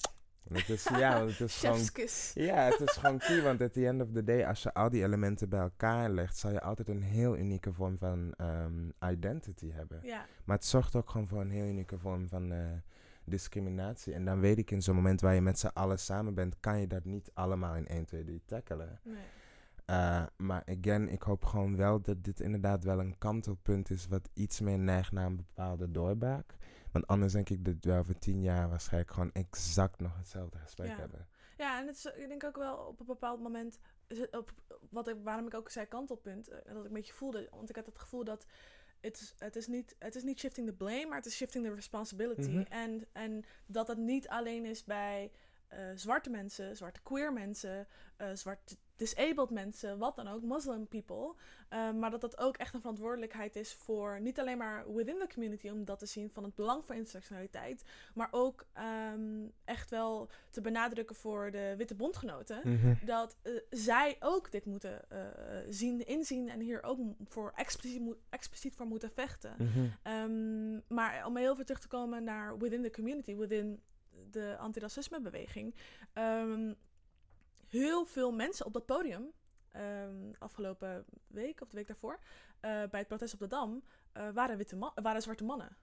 [0.54, 1.86] het is, ja, het is gewoon
[2.34, 4.90] ja, het is gewoon key, want at the end of the day, als je al
[4.90, 9.72] die elementen bij elkaar legt, zal je altijd een heel unieke vorm van ehm, identity
[9.72, 10.00] hebben.
[10.04, 10.26] Ja.
[10.44, 12.60] Maar het zorgt ook gewoon voor een heel unieke vorm van eh,
[13.24, 14.14] discriminatie.
[14.14, 16.80] En dan weet ik in zo'n moment waar je met z'n allen samen bent, kan
[16.80, 19.00] je dat niet allemaal in 1, 2, 3 tackelen.
[19.04, 19.16] Nee.
[19.86, 24.30] Eh, maar again, ik hoop gewoon wel dat dit inderdaad wel een kantelpunt is wat
[24.34, 26.56] iets meer neigt naar een bepaalde doorbraak.
[26.92, 30.88] Want anders denk ik dat we over tien jaar waarschijnlijk gewoon exact nog hetzelfde gesprek
[30.88, 30.96] Ja.
[30.96, 31.28] hebben.
[31.58, 33.80] Ja, en het is, ik denk ook wel op een bepaald moment,
[34.32, 34.54] op,
[34.90, 37.76] wat ik, waarom ik ook zei kantelpunt, eh, dat ik een beetje voelde, want ik
[37.76, 38.46] had het gevoel dat
[39.00, 41.66] het is, het is, niet, het is niet shifting the blame, maar het is shifting
[41.66, 42.50] the responsibility.
[42.50, 42.62] Mhm.
[42.70, 45.32] en, en dat het niet alleen is bij
[45.68, 51.34] eh, zwarte mensen, zwarte queer mensen, eh zwarte disabled mensen, wat dan ook, Muslim people.
[51.70, 55.28] eh, maar dat dat ook echt een verantwoordelijkheid is voor niet alleen maar within the
[55.34, 57.84] community om dat te zien van het belang van intersectionaliteit,
[58.14, 62.62] maar ook ehm, echt wel te benadrukken voor de witte bondgenoten.
[62.64, 63.06] Mhm.
[63.06, 65.20] Dat eh, zij ook dit moeten eh,
[65.70, 69.56] zien, inzien en hier ook voor expliciet, expliciet voor moeten vechten.
[69.58, 69.86] Mhm.
[70.04, 73.82] Ehm, maar om heel veel terug te komen naar within the community, within
[74.32, 75.76] de antiracismebeweging.
[76.14, 76.74] ehm
[77.70, 79.32] heel veel mensen op dat podium,
[79.72, 82.20] ehm, afgelopen week of de week daarvoor,
[82.60, 85.78] eh, bij het protest op de Dam, eh, waren, witte waren zwarte mannen.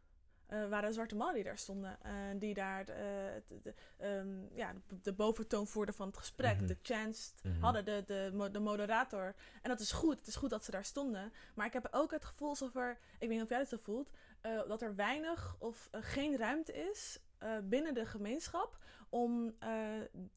[0.46, 2.02] Eh, waren zwarte mannen die daar stonden.
[2.02, 6.56] en die daar de, de, de, ehm, ja, de, boventoon voerden van het gesprek.
[6.56, 6.66] Mhm.
[6.66, 7.60] De chance Mhm.
[7.60, 9.34] hadden, de, de, de moderator.
[9.62, 10.18] En dat is goed.
[10.18, 11.32] Het is goed dat ze daar stonden.
[11.54, 13.76] Maar ik heb ook het gevoel alsof er, ik weet niet of jij het zo
[13.82, 17.20] voelt, dat er weinig of geen ruimte is
[17.62, 19.56] binnen de gemeenschap om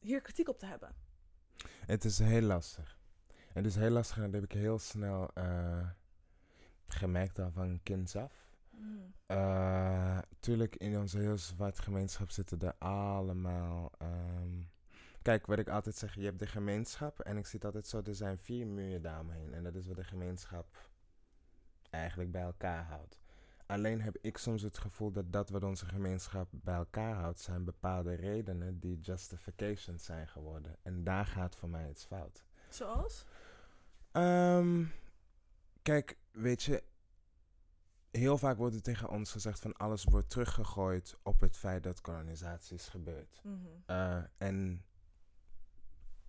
[0.00, 0.94] hier kritiek op te hebben.
[1.86, 2.98] Het is heel lastig.
[3.52, 5.88] Het is heel lastig en dat heb ik heel snel eh,
[6.86, 8.48] gemerkt al van kinds af.
[9.26, 13.92] Eh, tuurlijk, in onze heel zwart gemeenschap zitten er allemaal.
[13.98, 14.62] ehm,
[15.22, 18.14] kijk, wat ik altijd zeg, je hebt de gemeenschap en ik zie altijd zo, er
[18.14, 19.54] zijn vier muren daaromheen.
[19.54, 20.88] En dat is wat de gemeenschap
[21.90, 23.18] eigenlijk bij elkaar houdt.
[23.70, 27.64] Alleen heb ik soms het gevoel dat dat wat onze gemeenschap bij elkaar houdt, zijn
[27.64, 30.76] bepaalde redenen die justifications zijn geworden.
[30.82, 32.44] En daar gaat voor mij iets fout.
[32.68, 33.26] Zoals?
[34.12, 34.84] Ehm,
[35.82, 36.82] kijk, weet je,
[38.10, 42.00] heel vaak wordt er tegen ons gezegd van alles wordt teruggegooid op het feit dat
[42.00, 43.40] kolonisatie is gebeurd.
[43.42, 43.56] Mhm.
[43.86, 44.84] Eh, en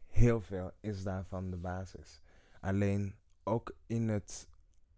[0.08, 2.22] heel veel is daarvan de basis.
[2.60, 4.48] Alleen ook in het,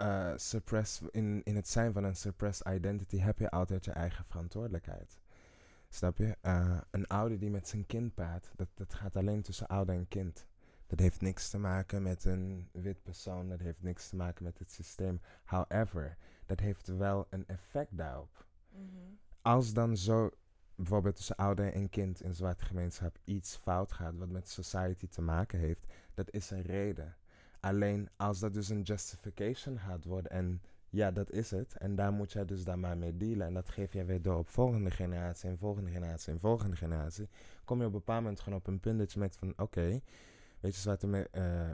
[0.03, 4.25] eh, suppress, in, in het zijn van een suppressed identity heb je altijd je eigen
[4.25, 5.19] verantwoordelijkheid.
[5.89, 6.37] Snap je?
[6.41, 10.07] Eh, een ouder die met zijn kind praat, dat, dat gaat alleen tussen ouder en
[10.07, 10.47] kind.
[10.87, 14.59] Dat heeft niks te maken met een wit persoon, dat heeft niks te maken met
[14.59, 15.21] het systeem.
[15.45, 18.45] However, dat heeft wel een effect daarop.
[18.69, 18.83] Mhm.
[19.41, 20.29] Als dan zo,
[20.75, 25.21] bijvoorbeeld tussen ouder en kind in zwarte gemeenschap, iets fout gaat wat met society te
[25.21, 27.15] maken heeft, dat is een reden.
[27.63, 31.77] Alleen als dat dus een justification gaat worden en ja, dat is het.
[31.77, 33.47] En daar moet jij dus dan maar mee dealen.
[33.47, 37.29] En dat geef jij weer door op volgende generatie en volgende generatie en volgende generatie.
[37.65, 40.01] Kom je op een bepaald moment gewoon op een punt dat je merkt van oké,
[40.59, 41.69] weet je, zwarte me- eh,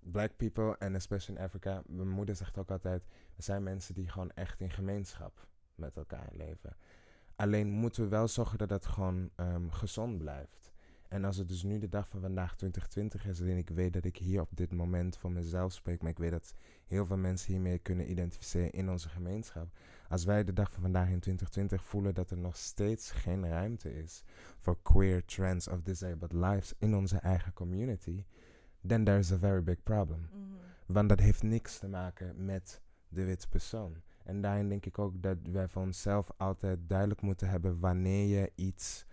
[0.00, 3.02] black people en especially in Afrika, mijn moeder zegt ook altijd,
[3.36, 6.76] er zijn mensen die gewoon echt in gemeenschap met elkaar leven.
[7.36, 10.72] Alleen moeten we wel zorgen dat dat gewoon ehm, gezond blijft.
[11.08, 14.04] En als het dus nu de dag van vandaag 2020 is, en ik weet dat
[14.04, 16.54] ik hier op dit moment voor mezelf spreek, maar ik weet dat
[16.86, 19.68] heel veel mensen hiermee kunnen identificeren in onze gemeenschap.
[20.08, 23.94] Als wij de dag van vandaag in 2020 voelen dat er nog steeds geen ruimte
[23.94, 24.22] is
[24.58, 28.24] voor queer, trans of disabled lives in onze eigen community,
[28.86, 30.28] then there is a very big problem.
[30.30, 30.40] Mhm.
[30.86, 34.02] Want dat heeft niks te maken met de witte persoon.
[34.24, 38.52] En daarin denk ik ook dat wij voor onszelf altijd duidelijk moeten hebben wanneer je
[38.54, 39.06] iets,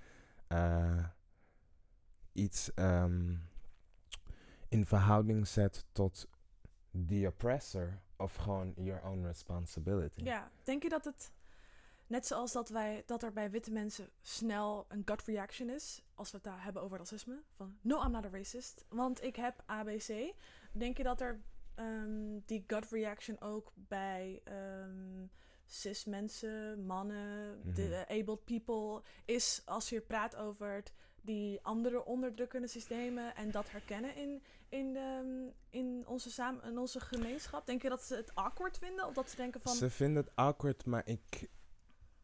[0.47, 1.03] eh,
[2.33, 3.35] iets ehm,
[4.69, 6.27] in verhouding zet tot
[7.07, 10.23] the oppressor of gewoon your own responsibility.
[10.23, 11.31] Ja, denk je dat het,
[12.07, 16.31] net zoals dat, wij, dat er bij witte mensen snel een gut reaction is, als
[16.31, 19.63] we het daar hebben over racisme, van no, I'm not a racist, want ik heb
[19.65, 20.33] ABC.
[20.71, 21.41] Denk je dat er
[21.75, 25.27] ehm, die gut reaction ook bij ehm,
[25.65, 30.93] cis mensen, mannen, de abled people is als je praat over het,
[31.25, 35.27] die andere onderdrukkende systemen en dat herkennen in, in, ehm,
[35.69, 37.65] in, onze samen, in onze gemeenschap?
[37.65, 39.07] Denk je dat ze het awkward vinden?
[39.07, 39.75] Of dat ze denken van...
[39.75, 41.49] Ze vinden het awkward, maar ik.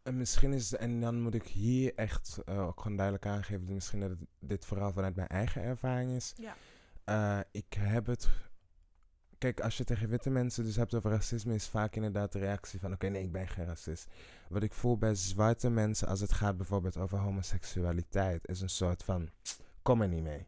[0.04, 0.74] En misschien is.
[0.76, 3.66] En dan moet ik hier echt eh, ook gewoon duidelijk aangeven.
[3.66, 6.34] dat Misschien dat het- dit vooral vanuit mijn eigen ervaring is.
[6.38, 6.56] Ja.
[7.04, 8.28] Eh, ik heb het.
[9.40, 12.80] Kijk, als je tegen witte mensen dus hebt over racisme, is vaak inderdaad de reactie
[12.80, 14.08] van: oké, nee, ik ben geen racist.
[14.50, 19.04] Wat ik voel bij zwarte mensen als het gaat bijvoorbeeld over homoseksualiteit, is een soort
[19.04, 19.30] van:
[19.82, 20.48] kom er niet mee.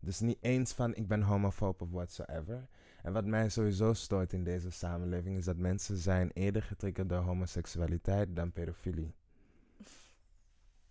[0.00, 2.68] Dus niet eens van: ik ben homofoob of whatsoever.
[3.02, 7.22] En wat mij sowieso stoort in deze samenleving is dat mensen zijn eerder getriggerd door
[7.22, 9.14] homoseksualiteit dan pedofilie.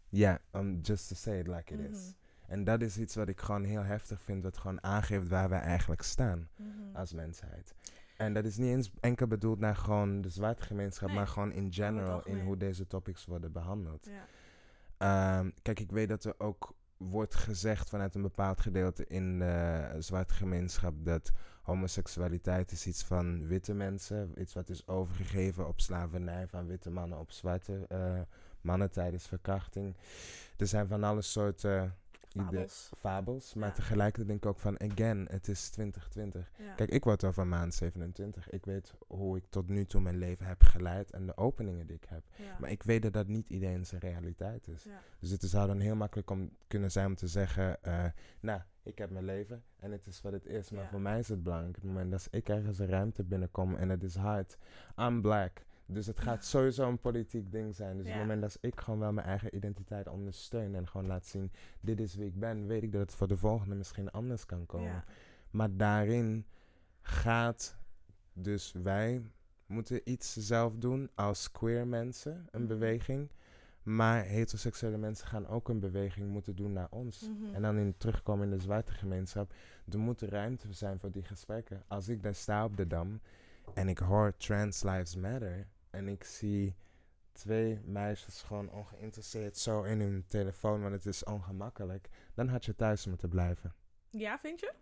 [0.10, 2.14] Ja, um, just to say it like it is.
[2.52, 5.60] En dat is iets wat ik gewoon heel heftig vind, wat gewoon aangeeft waar wij
[5.60, 6.96] eigenlijk staan Mhm.
[6.96, 7.74] als mensheid.
[8.18, 11.52] En dat is niet eens enkel bedoeld naar gewoon de zwarte gemeenschap, Nee, maar gewoon
[11.52, 14.06] in general in hoe deze topics worden behandeld.
[14.10, 14.26] Ja.
[14.98, 19.96] Ehm, kijk, ik weet dat er ook wordt gezegd vanuit een bepaald gedeelte in de
[20.00, 26.48] zwarte gemeenschap dat homoseksualiteit is iets van witte mensen, iets wat is overgegeven op slavernij
[26.48, 28.20] van witte mannen op zwarte eh,
[28.62, 29.96] mannen tijdens verkrachting.
[30.58, 31.96] Er zijn van alle soorten
[32.32, 32.92] Fabels.
[32.98, 33.74] fabels, maar Ja.
[33.74, 36.52] tegelijkertijd denk ik ook van, again, het is 2020.
[36.58, 36.74] Ja.
[36.74, 38.50] Kijk, ik word over maand 27.
[38.50, 41.96] Ik weet hoe ik tot nu toe mijn leven heb geleid en de openingen die
[41.96, 42.24] ik heb.
[42.36, 42.58] ja.
[42.60, 44.86] Maar ik weet dat dat niet iedereen zijn realiteit is.
[45.20, 48.06] Dus het zou dan heel makkelijk om kunnen zijn om te zeggen, eh,
[48.40, 50.72] nou, ik heb mijn leven en het is wat het is.
[50.72, 51.76] Maar voor mij is het belangrijk.
[51.76, 54.58] Op het moment dat ik ergens een ruimte binnenkom en het is hard,
[54.98, 55.66] I'm black.
[55.94, 57.98] Dus het gaat sowieso een politiek ding zijn.
[57.98, 61.26] Dus op het moment dat ik gewoon wel mijn eigen identiteit ondersteun en gewoon laat
[61.26, 61.52] zien,
[61.82, 64.66] dit is wie ik ben, weet ik dat het voor de volgende misschien anders kan
[64.66, 65.04] komen.
[65.50, 66.46] Maar daarin
[67.02, 67.78] gaat
[68.34, 69.22] dus wij
[69.66, 72.68] moeten iets zelf doen als queer mensen, een Mhm.
[72.70, 73.30] beweging.
[73.84, 77.30] Maar heteroseksuele mensen gaan ook een beweging moeten doen naar ons.
[77.30, 77.54] Mhm.
[77.56, 79.54] En dan in terugkomen in de zwarte gemeenschap.
[79.90, 81.84] Er moet ruimte zijn voor die gesprekken.
[81.88, 83.20] Als ik daar sta op de dam
[83.74, 85.68] en ik hoor Trans Lives Matter.
[85.92, 86.76] En ik zie
[87.32, 92.10] twee meisjes gewoon ongeïnteresseerd zo in hun telefoon, want het is ongemakkelijk.
[92.34, 93.74] Dan had je thuis moeten blijven.
[94.10, 94.74] ja, vind je?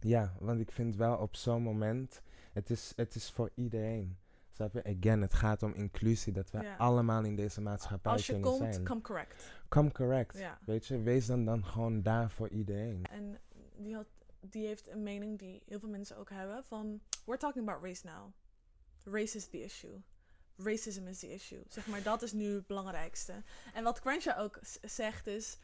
[0.00, 4.18] Ja, want ik vind wel op zo'n moment, het is, het is voor iedereen.
[4.52, 4.84] Snap je?
[4.98, 6.76] Again, het gaat om inclusie, dat we Ja.
[6.76, 8.84] allemaal in deze maatschappij Als je komt, zijn.
[8.84, 9.52] come correct.
[9.68, 10.38] Come correct.
[10.38, 10.58] Ja.
[10.66, 13.04] Weet je, wees dan, dan gewoon daar voor iedereen.
[13.10, 13.38] En
[13.76, 14.06] die, had,
[14.40, 17.00] die heeft een mening die heel veel mensen ook hebben van...
[17.24, 18.32] We're talking about race now.
[19.04, 20.02] Race is the issue.
[20.56, 21.62] Racism is the issue.
[21.68, 23.42] Zeg maar, dat is nu het belangrijkste.
[23.74, 25.58] En wat Crenshaw ook zegt is...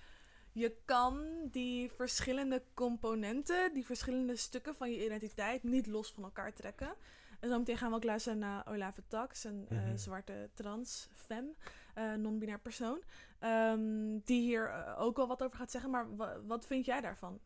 [0.53, 6.53] Je kan die verschillende componenten, die verschillende stukken van je identiteit niet los van elkaar
[6.53, 6.95] trekken.
[7.41, 9.97] En zo meteen gaan we ook luisteren naar Olave Tax, een eh, Mhm.
[9.97, 11.53] zwarte trans femme,
[11.95, 13.03] eh, non-binair persoon.
[13.39, 15.91] ehm, die hier eh, ook wel wat over gaat zeggen.
[15.91, 17.41] Maar wa- wat vind jij daarvan?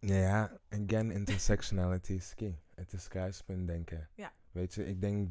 [0.00, 2.58] Ja, ja, again, intersectionality is key.
[2.74, 4.08] Het is kruispunt denken.
[4.14, 4.32] Ja.
[4.52, 5.30] Weet je, ik denk,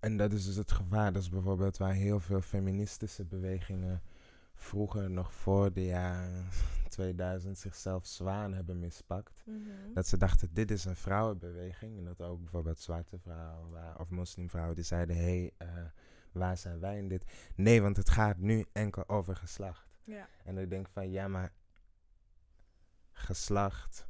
[0.00, 1.12] en dat is dus het gevaar.
[1.12, 4.02] Dat is bijvoorbeeld waar heel veel feministische bewegingen
[4.54, 6.46] vroeger, nog voor de jaren
[6.88, 9.42] 2000, zichzelf zwaan hebben mispakt.
[9.46, 9.92] Mhm.
[9.94, 11.98] Dat ze dachten, dit is een vrouwenbeweging.
[11.98, 15.84] En dat ook bijvoorbeeld zwarte vrouwen of moslimvrouwen die zeiden, hé, hey, eh,
[16.32, 17.24] waar zijn wij in dit?
[17.54, 19.98] Nee, want het gaat nu enkel over geslacht.
[20.04, 20.28] Ja.
[20.44, 21.52] En ik denk van, ja, maar
[23.10, 24.06] geslacht,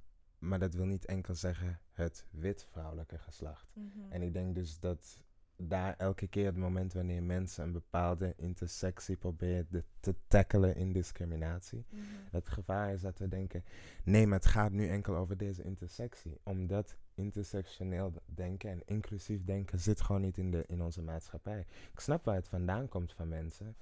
[0.48, 3.70] maar dat wil niet enkel zeggen het wit vrouwelijke geslacht.
[3.74, 3.87] Mhm.
[4.12, 5.24] En ik denk dus dat
[5.59, 10.92] daar elke keer het moment wanneer mensen een bepaalde intersectie proberen de- te tackelen in
[10.92, 12.02] discriminatie, Mhm.
[12.30, 13.64] het gevaar is dat we denken,
[14.04, 16.40] nee, maar het gaat nu enkel over deze intersectie.
[16.42, 21.61] Omdat intersectioneel denken en inclusief denken zit gewoon niet in, de, in onze maatschappij.
[21.92, 23.76] Ik snap waar het vandaan komt van mensen.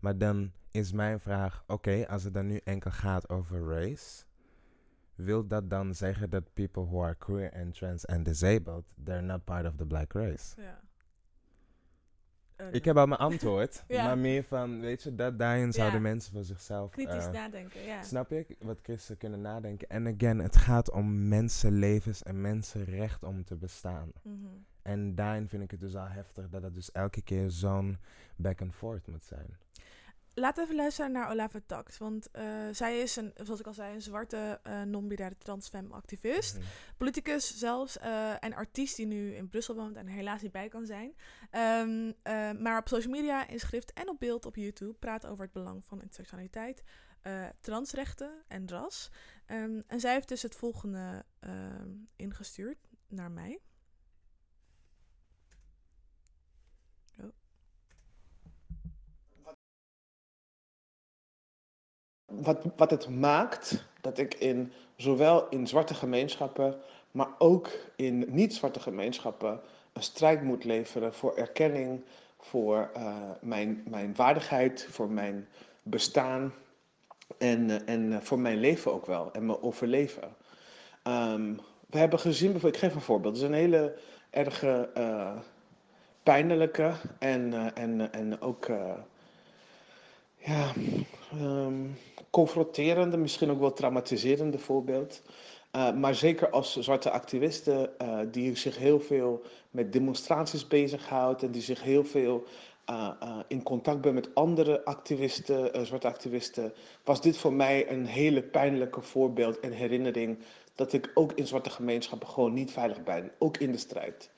[0.00, 4.24] Maar dan is mijn vraag, oké, als het dan nu enkel gaat over race,
[5.24, 9.44] wil dat dan zeggen dat people who are queer and trans and disabled, they're not
[9.44, 10.60] part of the black race?
[10.60, 10.80] Ja.
[12.72, 14.04] Ik heb al mijn antwoord, Ja.
[14.04, 16.90] maar meer van, weet je, dat daarin zouden mensen voor zichzelf...
[16.90, 18.02] Kritisch eh, nadenken, ja.
[18.02, 18.56] Snap ik?
[18.58, 19.88] Wat christen kunnen nadenken.
[19.88, 24.12] En again, het gaat om mensenlevens en mensenrecht om te bestaan.
[24.22, 24.36] Mhm.
[24.82, 27.98] En daarin vind ik het dus al heftig dat het dus elke keer zo'n
[28.36, 29.56] back and forth moet zijn.
[30.34, 31.98] We even luisteren naar Olava Tax.
[31.98, 36.54] Want eh, zij is, een, zoals ik al zei, een zwarte eh non-binaire transfem activist.
[36.56, 36.64] Mhm.
[36.96, 37.98] Politicus zelfs.
[37.98, 41.14] eh, en artiest die nu in Brussel woont en er helaas niet bij kan zijn.
[41.50, 45.44] Ehm, eh, maar op social media, in schrift en op beeld op YouTube praat over
[45.44, 46.82] het belang van intersectionaliteit,
[47.22, 49.10] eh, transrechten en ras.
[49.46, 53.60] Ehm, en zij heeft dus het volgende ehm, ingestuurd naar mij.
[62.30, 68.80] Wat, wat het maakt dat ik in, zowel in zwarte gemeenschappen, maar ook in niet-zwarte
[68.80, 69.60] gemeenschappen
[69.92, 72.04] een strijd moet leveren voor erkenning,
[72.38, 75.48] voor eh, mijn, mijn waardigheid, voor mijn
[75.82, 76.54] bestaan
[77.38, 80.36] en, eh, en eh, voor mijn leven ook wel en mijn overleven.
[81.02, 81.54] Ehm,
[81.86, 83.98] we hebben gezien, ik geef een voorbeeld, het is een hele
[84.30, 84.88] erge
[86.22, 88.66] pijnlijke en, en, en ook
[90.36, 90.72] ja,
[91.30, 91.86] ehm,
[92.30, 95.22] confronterende, misschien ook wel traumatiserende voorbeeld.
[95.76, 101.50] Uh, maar zeker als zwarte activisten uh, die zich heel veel met demonstraties bezighoudt en
[101.50, 102.44] die zich heel veel
[102.90, 106.72] uh, in contact bent met andere activisten, zwarte activisten,
[107.04, 110.38] was dit voor mij een hele pijnlijke voorbeeld en herinnering
[110.74, 114.30] dat ik ook in zwarte gemeenschappen gewoon niet veilig ben, ook in de strijd.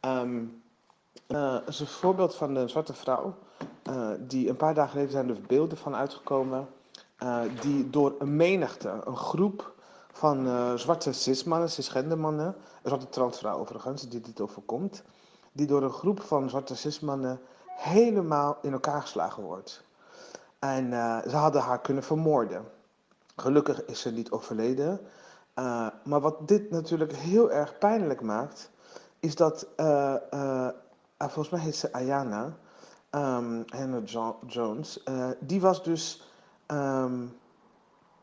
[0.00, 0.62] Um,
[1.66, 3.34] is een voorbeeld van een zwarte vrouw,
[4.20, 6.68] die een paar dagen geleden zijn er beelden van uitgekomen,
[7.22, 9.74] uh, die door een menigte, een groep
[10.12, 10.48] van
[10.78, 15.02] zwarte cismannen, cisgendermannen, zwarte transvrouw overigens, die dit overkomt,
[15.52, 19.84] die door een groep van zwarte cismannen helemaal in elkaar geslagen wordt.
[20.58, 20.90] En
[21.28, 22.64] ze hadden haar kunnen vermoorden.
[23.36, 25.00] Gelukkig is ze niet overleden.
[26.04, 28.70] maar wat dit natuurlijk heel erg pijnlijk maakt,
[29.20, 30.14] is dat uh,
[31.18, 32.44] volgens mij heet ze Ayana,
[33.10, 36.22] um, Hannah jo Jones, uh, die, was dus,
[36.66, 37.38] um,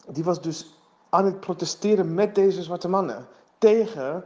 [0.07, 0.77] die was dus
[1.09, 3.27] aan het protesteren met deze zwarte mannen
[3.57, 4.25] tegen,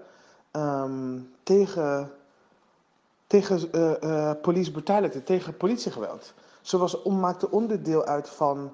[0.51, 2.11] um, tegen,
[3.27, 3.69] tegen
[4.03, 4.71] uh, police
[5.23, 6.33] tegen politiegeweld.
[6.61, 8.73] Ze was, maakte onderdeel uit van,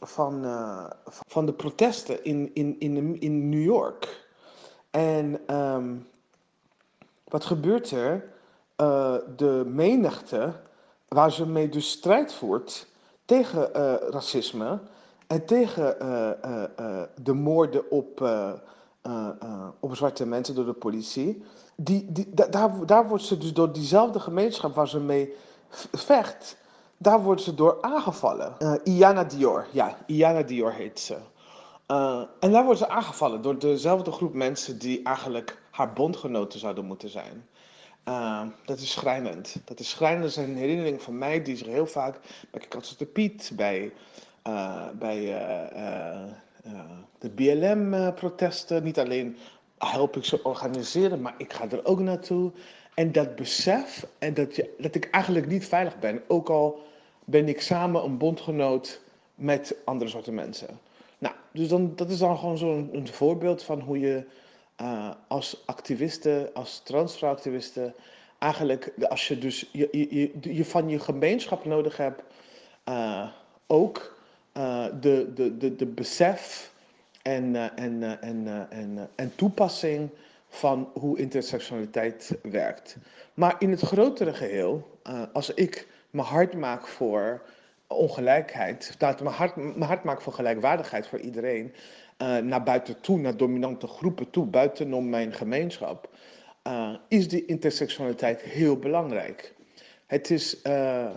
[0.00, 0.44] van,
[1.26, 4.28] van de protesten in, in, in, in New York.
[4.90, 5.40] En
[7.24, 8.34] wat gebeurt er?
[9.36, 10.52] De menigte,
[11.08, 12.86] waar ze mee dus strijd voert
[13.26, 14.78] tegen uh, racisme
[15.26, 18.30] en tegen uh, de moorden op,
[19.80, 21.44] op zwarte mensen door de politie,
[21.76, 25.34] die, die, da daar, daar wordt ze dus door diezelfde gemeenschap waar ze mee
[25.92, 26.56] vecht,
[26.96, 28.56] daar wordt ze door aangevallen.
[28.84, 31.16] Iana Dior, ja, Iana Dior heet ze.
[32.40, 37.08] en daar wordt ze aangevallen door dezelfde groep mensen die eigenlijk haar bondgenoten zouden moeten
[37.08, 37.46] zijn.
[38.08, 39.56] Uh, dat is schrijnend.
[39.64, 40.22] Dat is schrijnend.
[40.22, 42.18] Dat is een herinnering van mij die zich heel vaak
[42.50, 43.92] bij Katsutte Piet, bij,
[44.46, 45.22] uh, bij
[45.76, 46.22] uh,
[47.18, 49.36] de BLM-protesten, niet alleen
[49.78, 52.52] help ik ze organiseren, maar ik ga er ook naartoe.
[52.94, 56.82] En dat besef en dat, je, dat ik eigenlijk niet veilig ben, ook al
[57.24, 59.00] ben ik samen een bondgenoot
[59.34, 60.78] met andere soorten mensen.
[61.18, 64.26] Nou, dus dan, dat is dan gewoon zo'n voorbeeld van hoe je
[64.82, 67.94] uh, als activisten, als transvrouwactivisten,
[68.38, 69.88] eigenlijk als je dus je,
[70.40, 72.22] je, van je gemeenschap nodig hebt,
[72.88, 73.28] uh,
[73.66, 74.18] ook
[74.56, 76.74] uh, de, de, de, de besef
[77.26, 80.10] en, eh, en, eh, en, eh, en, eh, en toepassing
[80.48, 82.96] van hoe intersectionaliteit werkt.
[83.34, 87.42] Maar in het grotere geheel, eh, als ik me hard maak voor
[87.86, 91.74] ongelijkheid, dat me hard, me hard maak voor gelijkwaardigheid voor iedereen,
[92.16, 96.10] eh, naar buiten toe, naar dominante groepen toe, buitenom mijn gemeenschap,
[96.62, 99.54] eh, is die intersectionaliteit heel belangrijk.
[100.06, 101.10] Het is eh,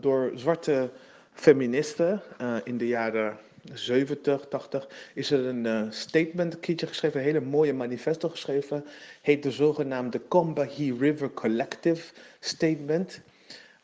[0.00, 0.90] door zwarte
[1.32, 2.22] feministen
[2.64, 3.36] in de jaren
[3.72, 8.84] 70, 80, is er een statement, een geschreven, een hele mooie manifesto geschreven,
[9.22, 13.20] heet de zogenaamde Combahee River Collective Statement.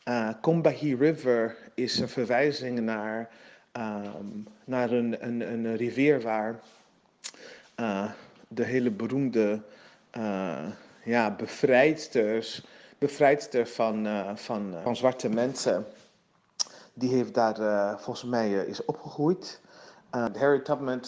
[0.09, 3.29] Uh, Combahee River is een verwijzing naar,
[3.75, 4.25] ehm,
[4.65, 6.59] naar een, een, een rivier waar
[7.75, 8.11] eh,
[8.47, 9.61] de hele beroemde
[10.09, 10.65] eh,
[11.03, 12.65] ja, bevrijdsters,
[12.97, 15.85] bevrijdster van, eh, van, van zwarte mensen,
[16.93, 17.55] die heeft daar
[17.99, 19.61] volgens mij is opgegroeid.
[20.15, 21.01] Uh, Harriet Tubman,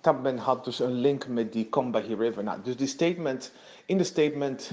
[0.00, 2.42] Tubman had dus een link met die Combahee River.
[2.42, 3.52] Nou, dus die statement,
[3.86, 4.72] in de statement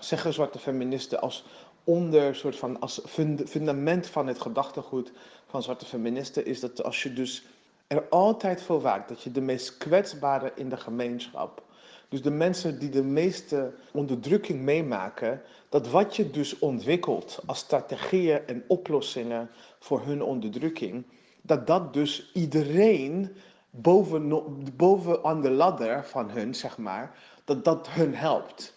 [0.00, 1.44] zeggen zwarte feministen als
[1.86, 5.12] onder soort van als fund- fundament van het gedachtegoed
[5.46, 7.44] van zwarte feministen is dat als je dus
[7.86, 11.62] er altijd voor waakt dat je de meest kwetsbare in de gemeenschap,
[12.08, 18.46] dus de mensen die de meeste onderdrukking meemaken, dat wat je dus ontwikkelt als strategieën
[18.46, 21.04] en oplossingen voor hun onderdrukking,
[21.42, 23.36] dat dat dus iedereen
[23.70, 24.44] boven,
[24.76, 28.75] boven aan de ladder van hun, zeg maar, dat dat hun helpt.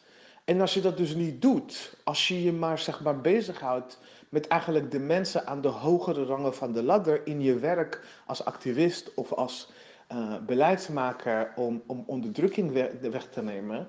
[0.50, 4.48] En als je dat dus niet doet, als je je maar, zeg maar bezighoudt met
[4.48, 9.14] eigenlijk de mensen aan de hogere rangen van de ladder in je werk als activist
[9.14, 9.72] of als
[10.08, 13.88] eh, beleidsmaker om, om onderdrukking weg, te nemen,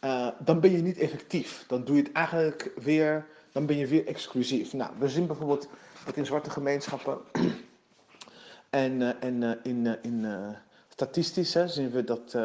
[0.00, 1.64] eh, dan ben je niet effectief.
[1.66, 4.72] Dan doe je het eigenlijk weer, dan ben je weer exclusief.
[4.72, 5.68] Nou, we zien bijvoorbeeld
[6.04, 7.18] dat in zwarte gemeenschappen
[8.70, 10.26] en, eh, en in, in
[10.88, 12.36] statistisch zien we dat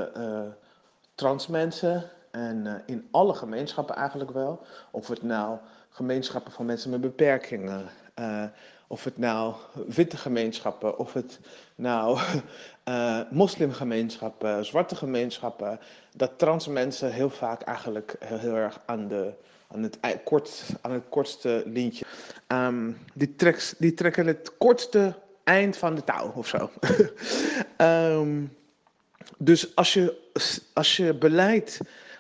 [1.15, 5.57] trans mensen en eh, in alle gemeenschappen eigenlijk wel, of het nou
[5.89, 8.43] gemeenschappen van mensen met beperkingen, eh,
[8.87, 9.53] of het nou
[9.87, 11.39] witte gemeenschappen, of het
[11.75, 12.19] nou
[12.83, 15.79] eh, moslimgemeenschappen, zwarte gemeenschappen,
[16.15, 19.33] dat trans mensen heel vaak eigenlijk heel, heel erg aan, de,
[19.67, 22.05] aan, het, kort, aan het kortste lintje,
[22.47, 23.35] ehm, die,
[23.77, 26.69] die trekken het kortste eind van de touw of zo.
[27.77, 28.45] Ehm,
[29.37, 30.17] dus als je,
[30.73, 31.79] als je beleid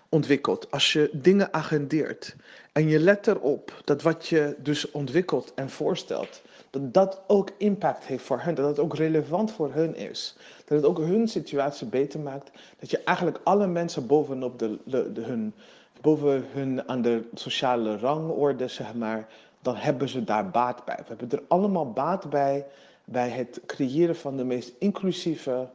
[0.09, 2.35] ontwikkelt, als je dingen agendeert
[2.71, 8.05] en je let erop dat wat je dus ontwikkelt en voorstelt, dat dat ook impact
[8.05, 11.87] heeft voor hen, dat het ook relevant voor hun is, dat het ook hun situatie
[11.87, 15.53] beter maakt, dat je eigenlijk alle mensen bovenop de, de, hun,
[16.01, 19.27] boven hun aan de sociale rangorde, zeg maar,
[19.61, 20.97] dan hebben ze daar baat bij.
[20.97, 22.65] We hebben er allemaal baat bij
[23.05, 25.67] bij het creëren van de meest inclusieve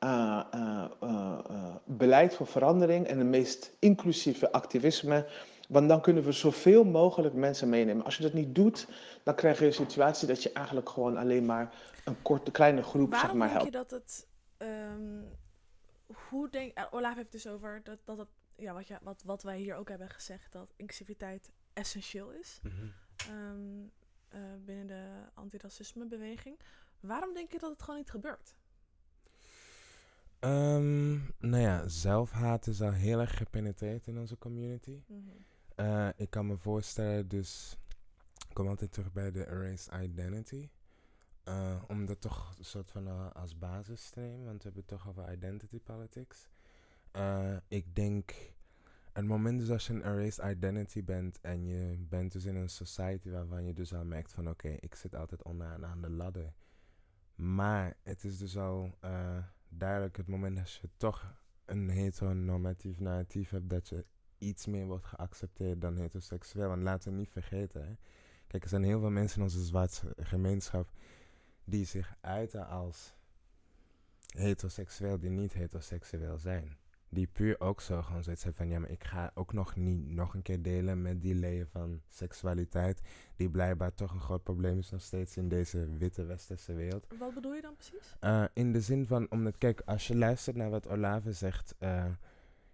[0.00, 5.28] eh, eh, eh, beleid voor verandering en de meest inclusieve activisme.
[5.68, 8.04] Want dan kunnen we zoveel mogelijk mensen meenemen.
[8.04, 8.88] Als je dat niet doet,
[9.22, 13.10] dan krijg je een situatie dat je eigenlijk gewoon alleen maar een korte, kleine groep
[13.12, 13.74] zeg Waarom maar, denk helpt.
[13.74, 14.26] je dat het...
[14.56, 15.20] ehm,
[16.28, 16.86] hoe denk...
[16.90, 18.28] Olaf heeft dus over dat, dat het...
[18.56, 22.60] Ja, wat, je, wat, wat wij hier ook hebben gezegd, dat inclusiviteit essentieel is.
[23.28, 23.86] ehm,
[24.28, 26.58] eh, binnen de antiracismebeweging.
[27.00, 28.54] Waarom denk je dat het gewoon niet gebeurt?
[30.40, 35.02] Ehm, nou ja, zelfhaat is al heel erg gepenetreerd in onze community.
[35.74, 37.78] Eh, ik kan me voorstellen, dus
[38.48, 40.68] ik kom altijd terug bij de erased identity.
[41.44, 44.84] Eh, om dat toch een soort van eh, als basis te nemen, want we hebben
[44.86, 46.48] het toch over identity politics.
[47.68, 48.34] Ik denk,
[49.12, 52.68] het moment dus als je een erased identity bent en je bent dus in een
[52.68, 56.52] society waarvan je dus al merkt van oké, ik zit altijd onderaan aan de ladder.
[57.34, 58.98] Maar het is dus al
[59.70, 64.04] duidelijk het moment dat je toch een heteronormatief narratief hebt dat je
[64.38, 66.68] iets meer wordt geaccepteerd dan heteroseksueel.
[66.68, 67.94] Want laten we niet vergeten, hè.
[68.46, 70.90] Kijk, er zijn heel veel mensen in onze zwarte gemeenschap
[71.64, 73.14] die zich uiten als
[74.34, 76.76] heteroseksueel, die niet heteroseksueel zijn.
[77.12, 80.10] Die puur ook zo gewoon zoiets hebben van, ja, maar ik ga ook nog niet
[80.10, 83.00] nog een keer delen met die leer van seksualiteit,
[83.36, 87.06] die blijkbaar toch een groot probleem is nog steeds in deze witte westerse wereld.
[87.18, 88.16] Wat bedoel je dan precies?
[88.20, 92.04] Uh, in de zin van, omdat, kijk, als je luistert naar wat Olave zegt, uh,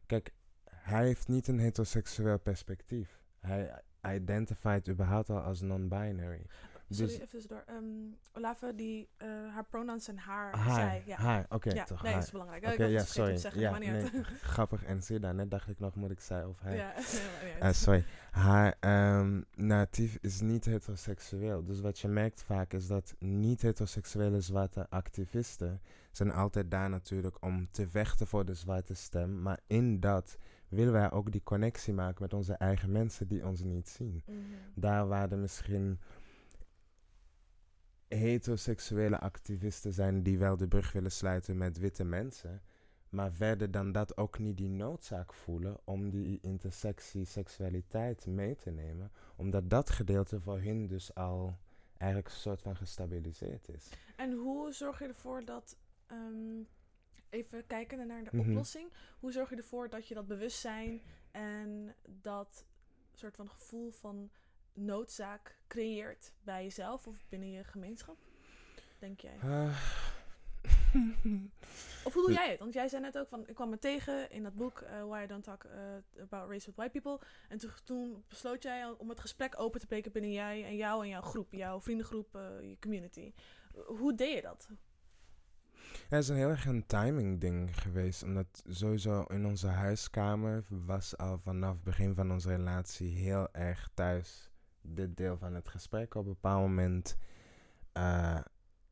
[0.07, 0.31] kijk,
[0.71, 3.21] hij heeft niet een heteroseksueel perspectief.
[3.41, 3.83] Hij
[4.15, 6.47] identified überhaupt al als non-binary.
[6.89, 7.63] Sorry, Dus even tussendoor.
[7.67, 7.85] Ehm
[8.33, 11.03] Olave, die, eh, haar pronouns zijn haar, haar, zij.
[11.07, 11.85] Ja, haar, oké, ja.
[11.85, 12.21] toch nee, haar.
[12.21, 12.63] dat is belangrijk.
[12.65, 13.35] Oké, ik had ja, sorry.
[13.35, 14.27] te zeggen, ja, maar niet nee, uit.
[14.55, 14.85] grappig.
[14.85, 16.77] En zie daar, net dacht ik nog, moet ik zij of hij?
[17.61, 18.05] ja, sorry.
[18.31, 21.65] Haar ehm, natief is niet heteroseksueel.
[21.65, 25.81] Dus wat je merkt vaak is dat niet-heteroseksuele zwarte activisten
[26.11, 29.43] zijn altijd daar natuurlijk om te vechten voor de zwarte stem.
[29.43, 33.63] Maar in dat willen wij ook die connectie maken met onze eigen mensen die ons
[33.63, 34.23] niet zien.
[34.27, 34.39] Mhm.
[34.75, 36.01] Daar waar er misschien
[38.09, 42.63] heteroseksuele activisten zijn die wel de brug willen sluiten met witte mensen.
[43.09, 48.71] Maar verder dan dat ook niet die noodzaak voelen om die intersectie seksualiteit mee te
[48.71, 49.11] nemen.
[49.37, 51.59] Omdat dat gedeelte voor hun dus al
[51.99, 53.91] eigenlijk een soort van gestabiliseerd is.
[54.17, 55.77] En hoe zorg je ervoor dat,
[56.07, 56.63] ehm,
[57.31, 58.49] even kijken naar de Mhm.
[58.49, 61.01] oplossing, hoe zorg je ervoor dat je dat bewustzijn
[61.31, 62.67] en dat
[63.13, 64.31] soort van gevoel van
[64.77, 68.17] noodzaak creëert bij jezelf of binnen je gemeenschap?
[68.99, 69.39] Denk jij?
[69.43, 69.77] Ah.
[72.05, 72.59] Of hoe doe jij het?
[72.59, 75.23] Want jij zei net ook van, ik kwam me tegen in dat boek eh, Why
[75.23, 77.27] I Don't Talk eh, About Race with White People.
[77.49, 81.03] En toen, toen besloot jij om het gesprek open te breken binnen jij en jou
[81.03, 83.33] en jouw groep, jouw vriendengroep, eh, je community.
[83.87, 84.69] Hoe deed je dat?
[86.09, 88.23] Ja, het is een heel erg een timing ding geweest.
[88.23, 93.89] Omdat sowieso in onze huiskamer was al vanaf het begin van onze relatie heel erg
[93.95, 94.51] thuis
[94.95, 96.15] dit deel van het gesprek.
[96.15, 97.17] Op een bepaald moment,
[97.93, 98.41] eh,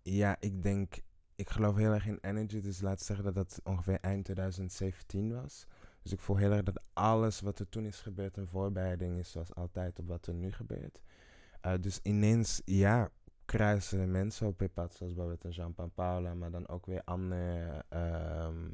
[0.03, 0.95] ja, ik denk,
[1.35, 2.61] ik geloof heel erg in energy.
[2.61, 5.67] Dus laat zeggen dat dat ongeveer eind 2017 was.
[6.03, 9.31] Dus ik voel heel erg dat alles wat er toen is gebeurd een voorbereiding is,
[9.31, 11.01] zoals altijd, op wat er nu gebeurt.
[11.61, 13.11] Eh, dus ineens, ja,
[13.45, 17.85] kruisen mensen op je pad, zoals bijvoorbeeld een Jean Paula, maar dan ook weer andere
[17.89, 18.69] ehm,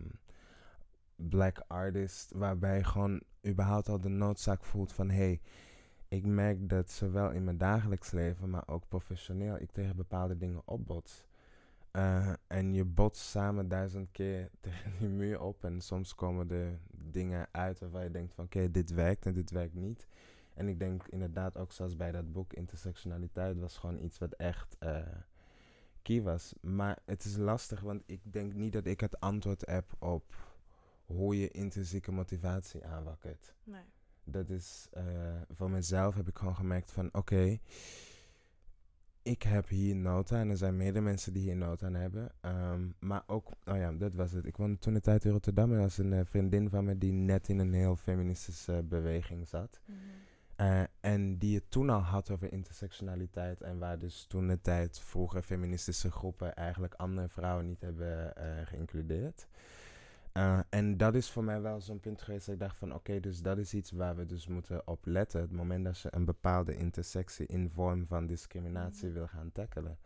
[1.17, 5.41] black artists, waarbij je gewoon überhaupt al de noodzaak voelt van hé, hey,
[6.11, 10.63] ik merk dat zowel in mijn dagelijks leven, maar ook professioneel, ik tegen bepaalde dingen
[10.65, 11.25] opbots.
[11.91, 16.79] Eh, en je botst samen duizend keer tegen die muur op en soms komen er
[16.91, 20.07] dingen uit waarvan je denkt van oké, dit werkt en dit werkt niet.
[20.55, 24.77] En ik denk inderdaad ook zoals bij dat boek Intersectionaliteit was gewoon iets wat echt
[24.79, 25.07] eh,
[26.03, 26.55] key was.
[26.61, 30.25] Maar het is lastig, want ik denk niet dat ik het antwoord heb op
[31.05, 33.55] hoe je intrinsieke motivatie aanwakkert.
[33.65, 33.85] Nee.
[34.31, 35.05] Dat is, eh,
[35.51, 37.59] voor mezelf heb ik gewoon gemerkt van oké,
[39.23, 40.51] ik heb hier nood aan.
[40.51, 42.33] Er zijn meerdere mensen die hier nood aan hebben.
[42.41, 44.47] Ehm, maar ook, oh ja, dat was het.
[44.47, 46.99] Ik woonde toen de tijd in Rotterdam en er was een eh, vriendin van me
[46.99, 49.81] die net in een heel feministische beweging zat.
[49.85, 49.99] Mhm.
[50.57, 53.61] Eh, en die het toen al had over intersectionaliteit.
[53.61, 58.67] En waar dus toen de tijd vroeger feministische groepen eigenlijk andere vrouwen niet hebben eh,
[58.67, 59.49] geïncludeerd.
[60.33, 63.21] Eh, en dat is voor mij wel zo'n punt geweest dat ik dacht van oké,
[63.21, 65.41] dus dat is iets waar we dus moeten op letten.
[65.41, 69.15] Het moment dat je een bepaalde intersectie in vorm van discriminatie Mhm.
[69.17, 69.99] wil gaan tackelen.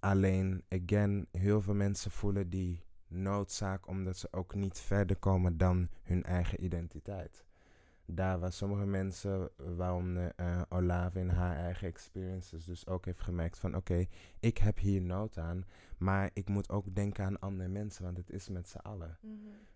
[0.00, 5.88] Alleen, again, heel veel mensen voelen die noodzaak omdat ze ook niet verder komen dan
[6.02, 7.44] hun eigen identiteit
[8.14, 13.58] daar waar sommige mensen, waaronder eh Olave in haar eigen experiences, dus ook heeft gemerkt
[13.58, 14.06] van oké,
[14.40, 15.64] ik heb hier nood aan,
[15.98, 19.18] maar ik moet ook denken aan andere mensen, want het is met z'n allen.
[19.20, 19.34] Mhm.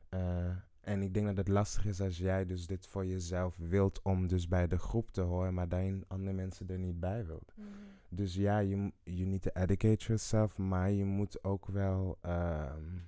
[0.09, 4.03] Eh, en ik denk dat het lastig is als jij dus dit voor jezelf wilt
[4.03, 7.53] om dus bij de groep te horen, maar daarin andere mensen er niet bij wilt.
[7.57, 7.69] Mhm.
[8.09, 12.99] Dus ja, je you need to educate yourself, maar je moet ook wel ehm,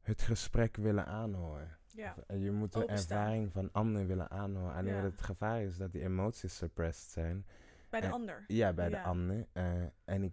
[0.00, 1.77] het gesprek willen aanhoren.
[1.98, 2.14] Ja.
[2.26, 3.18] En je moet de Openstaan.
[3.18, 4.74] ervaring van anderen willen aanhoren.
[4.74, 5.02] Alleen Ja.
[5.02, 7.46] wat het gevaar is dat die emoties suppressed zijn.
[7.90, 8.44] Bij de Eh, ander.
[8.46, 9.46] Ja, bij de ander.
[9.52, 10.32] Eh, en, ik,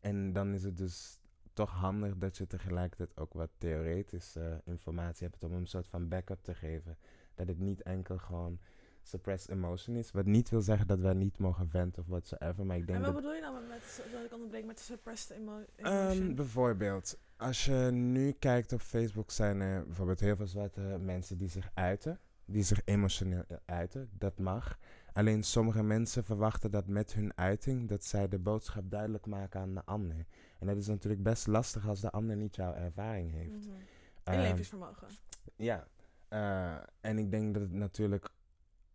[0.00, 1.18] en dan is het dus
[1.52, 6.42] toch handig dat je tegelijkertijd ook wat theoretische informatie hebt om een soort van backup
[6.42, 6.96] te geven.
[7.34, 8.58] Dat het niet enkel gewoon
[9.02, 10.10] suppressed emotion is.
[10.12, 12.66] Wat niet wil zeggen dat wij niet mogen venten of whatsoever.
[12.66, 15.36] Maar ik denk En wat dat bedoel je dan met, dat ik onderbreek met suppressed
[15.38, 16.34] emo Ehm, emotion?
[16.34, 21.48] bijvoorbeeld, als je nu kijkt op Facebook, zijn er bijvoorbeeld heel veel zwarte mensen die
[21.48, 22.18] zich uiten.
[22.44, 24.08] Die zich emotioneel uiten.
[24.18, 24.78] Dat mag.
[25.12, 29.74] Alleen sommige mensen verwachten dat met hun uiting, dat zij de boodschap duidelijk maken aan
[29.74, 30.26] de ander.
[30.58, 33.66] En dat is natuurlijk best lastig als de ander niet jouw ervaring heeft.
[33.66, 33.76] Mhm.
[34.24, 35.08] Ehm, Inlevingsvermogen.
[35.56, 35.86] ja,
[36.28, 38.28] eh, en ik denk dat het natuurlijk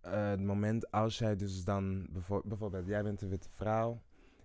[0.02, 4.02] eh, het moment als jij dus dan bijvoor- bijvoorbeeld, jij bent een witte vrouw,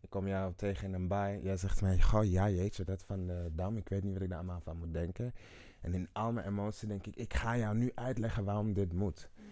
[0.07, 3.27] ik kom jou tegen in een bar, jij zegt mij, goh, ja jeetje, dat van
[3.27, 5.33] de dam, ik weet niet wat ik daar allemaal van moet denken.
[5.81, 9.31] En in al mijn emotie denk ik, ik ga jou nu uitleggen waarom dit moet.
[9.35, 9.45] Mhm.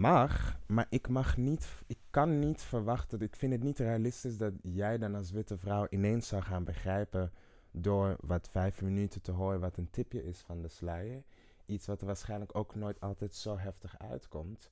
[0.00, 4.52] Mag, maar ik mag niet, ik kan niet verwachten, ik vind het niet realistisch dat
[4.62, 7.32] jij dan als witte vrouw ineens zou gaan begrijpen
[7.70, 11.22] door wat vijf minuten te horen wat een tipje is van de sluier.
[11.66, 14.70] Iets wat er waarschijnlijk ook nooit altijd zo heftig uitkomt.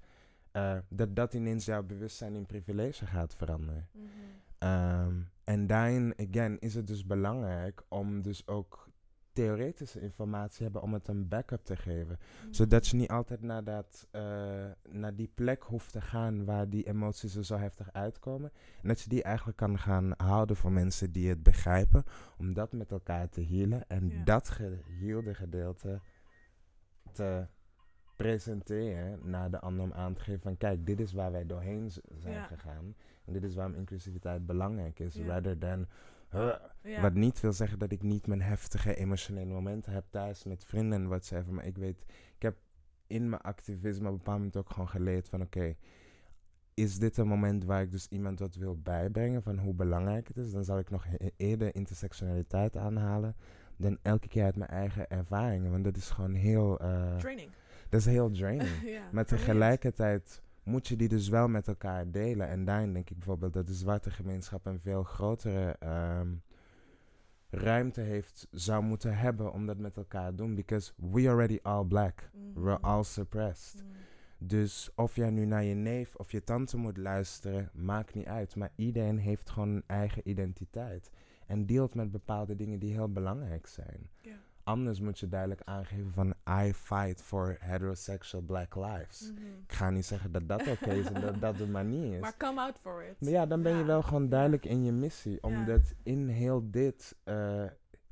[0.53, 3.89] eh, dat dat ineens jouw bewustzijn in privilege gaat veranderen.
[3.93, 4.07] Mhm.
[4.63, 8.91] Ehm, en daarin, again, is het dus belangrijk om dus ook
[9.33, 12.19] theoretische informatie te hebben om het een backup te geven.
[12.51, 14.23] Zodat je niet altijd naar, dat, eh,
[14.91, 18.51] naar die plek hoeft te gaan waar die emoties er zo heftig uitkomen.
[18.83, 22.05] En dat je die eigenlijk kan gaan houden voor mensen die het begrijpen.
[22.39, 23.87] Om dat met elkaar te healen.
[23.89, 24.25] En Ja.
[24.25, 26.01] dat geheelde gedeelte
[27.13, 27.47] te
[28.17, 31.91] presenteren naar de ander om aan te geven van kijk, dit is waar wij doorheen
[32.19, 32.45] zijn Ja.
[32.47, 32.95] gegaan.
[33.33, 35.17] En dit is waarom inclusiviteit belangrijk is.
[35.17, 35.87] Rather than...
[37.01, 41.01] Wat niet wil zeggen dat ik niet mijn heftige emotionele momenten heb thuis met vrienden
[41.03, 41.53] en whatever.
[41.53, 42.05] Maar ik weet,
[42.37, 42.57] ik heb
[43.07, 45.77] in mijn activisme op een bepaald moment ook gewoon geleerd van oké,
[46.75, 50.37] is dit een moment waar ik dus iemand wat wil bijbrengen van hoe belangrijk het
[50.37, 50.53] is?
[50.53, 51.07] Dan zal ik nog
[51.37, 53.37] eerder intersectionaliteit aanhalen
[53.77, 55.71] dan elke keer uit mijn eigen ervaringen.
[55.71, 57.51] Want dat is gewoon heel, eh, Training.
[57.89, 58.83] dat is heel draining.
[58.97, 62.49] ja, Maar tegelijkertijd moet je die dus wel met elkaar delen.
[62.49, 66.35] En daarin denk ik bijvoorbeeld dat de zwarte gemeenschap een veel grotere ehm,
[67.51, 70.55] ruimte heeft, zou moeten hebben om dat met elkaar te doen.
[70.55, 72.31] Because we already all black.
[72.33, 72.65] Mhm.
[72.65, 73.83] We're all suppressed.
[73.83, 73.93] Mhm.
[74.39, 78.57] Dus of jij nu naar je neef of je tante moet luisteren, maakt niet uit.
[78.57, 81.11] Maar iedereen heeft gewoon een eigen identiteit.
[81.47, 84.11] En deelt met bepaalde dingen die heel belangrijk zijn.
[84.21, 84.37] Ja.
[84.65, 86.35] Anders moet je duidelijk aangeven van
[86.65, 89.33] I fight for heterosexual black lives.
[89.35, 89.43] Mhm.
[89.67, 92.21] Ik ga niet zeggen dat dat oké is en dat dat de manier is.
[92.21, 93.21] Maar come out for it.
[93.21, 95.43] Maar ja, dan ben je wel gewoon duidelijk in je missie.
[95.43, 97.65] Omdat in heel dit eh,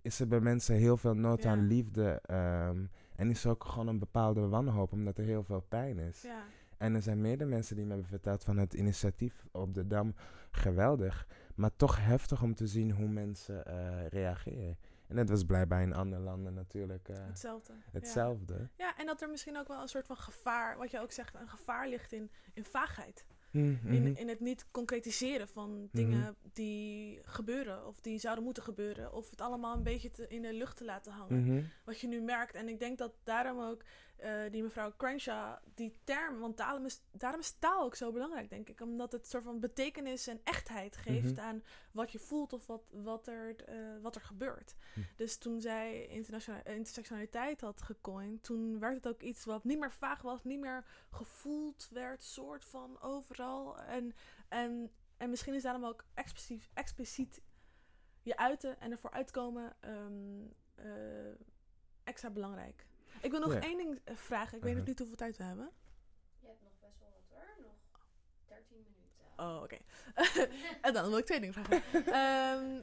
[0.02, 1.50] is er bij mensen heel veel nood Ja.
[1.50, 2.20] aan liefde.
[2.26, 2.78] ehm,
[3.16, 6.22] en is er ook gewoon een bepaalde wanhoop, omdat er heel veel pijn is.
[6.22, 6.42] Ja.
[6.76, 10.14] En er zijn meerdere mensen die me hebben verteld van het initiatief op de Dam.
[10.50, 14.76] Geweldig, maar toch heftig om te zien hoe mensen eh, reageren.
[15.10, 17.72] En dat was blijkbaar in andere landen natuurlijk eh, Hetzelfde.
[17.92, 18.68] Hetzelfde.
[18.76, 21.34] Ja, en dat er misschien ook wel een soort van gevaar, wat je ook zegt,
[21.34, 23.26] een gevaar ligt in, in vaagheid.
[23.50, 29.12] Mhm, In, in het niet concretiseren van dingen die gebeuren of die zouden moeten gebeuren.
[29.12, 31.44] Of het allemaal een beetje te- in de lucht te laten hangen.
[31.44, 31.62] Mhm.
[31.84, 32.54] Wat je nu merkt.
[32.54, 33.82] En ik denk dat daarom ook
[34.20, 38.50] eh, die mevrouw Crenshaw, die term, want daarom is, daarom is taal ook zo belangrijk,
[38.50, 38.80] denk ik.
[38.80, 41.40] Omdat het soort van betekenis en echtheid geeft Mhm.
[41.40, 41.62] aan
[41.92, 44.74] wat je voelt of wat, wat, er, eh, wat er gebeurt.
[44.94, 45.00] Hm.
[45.16, 49.78] Dus toen zij internationale, eh, intersectionaliteit had gecoind, toen werd het ook iets wat niet
[49.78, 53.78] meer vaag was, niet meer gevoeld werd, soort van overal.
[53.78, 54.14] En,
[54.48, 57.40] en, en misschien is daarom ook expliciet, expliciet
[58.22, 61.32] je uiten en ervoor uitkomen ehm, eh,
[62.04, 62.86] extra belangrijk.
[63.20, 63.60] Ik wil nog Ja.
[63.60, 64.56] één ding eh, vragen.
[64.56, 64.88] Ik weet nog Mhm.
[64.88, 65.70] niet hoeveel tijd we hebben.
[66.40, 67.64] Je hebt nog best wel wat hoor.
[67.66, 68.06] Nog
[68.46, 69.24] 13 minuten.
[69.36, 69.76] Oh, oké.
[70.86, 71.82] en dan wil ik twee dingen vragen.
[72.24, 72.80] Ehm,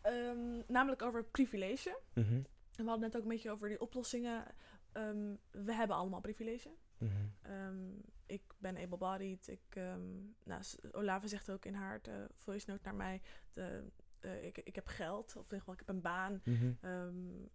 [0.00, 1.98] ehm, namelijk over privilege.
[2.14, 2.32] Mhm.
[2.76, 4.44] En we hadden net ook een beetje over die oplossingen.
[4.92, 6.70] Ehm, we hebben allemaal privilege.
[6.98, 7.12] Mhm.
[7.42, 7.88] Ehm,
[8.26, 9.48] ik ben able-bodied.
[9.48, 10.00] Ik, ehm,
[10.44, 10.62] nou,
[10.92, 13.20] Olave zegt ook in haar eh, voice note naar mij...
[13.52, 13.84] De,
[14.20, 16.40] eh, ik, ik heb geld, of in ieder geval ik heb een baan.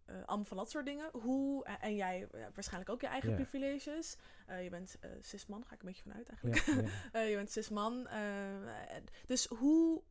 [0.06, 1.10] Eh, allemaal van dat soort dingen.
[1.12, 4.18] Hoe, en, en jij eh, waarschijnlijk ook je eigen privileges.
[4.46, 6.66] Eh, je bent eh cisman, ga ik een beetje vanuit eigenlijk.
[7.12, 8.08] Eh, je bent cisman.
[8.08, 8.96] eh,
[9.26, 10.04] dus hoe,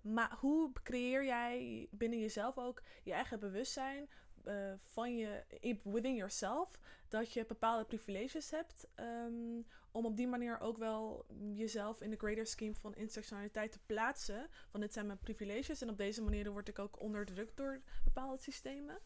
[0.00, 4.08] ma hoe creëer jij binnen jezelf ook je eigen bewustzijn
[4.44, 5.44] eh, van je,
[5.84, 6.78] within yourself,
[7.08, 12.16] dat je bepaalde privileges hebt, ehm, om op die manier ook wel jezelf in de
[12.16, 14.48] greater scheme van intersectionaliteit te plaatsen.
[14.68, 18.42] Van dit zijn mijn privileges en op deze manier word ik ook onderdrukt door bepaalde
[18.42, 18.98] systemen.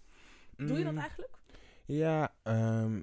[0.57, 1.39] Doe je dat Mm, eigenlijk?
[1.85, 3.01] Ja, ehm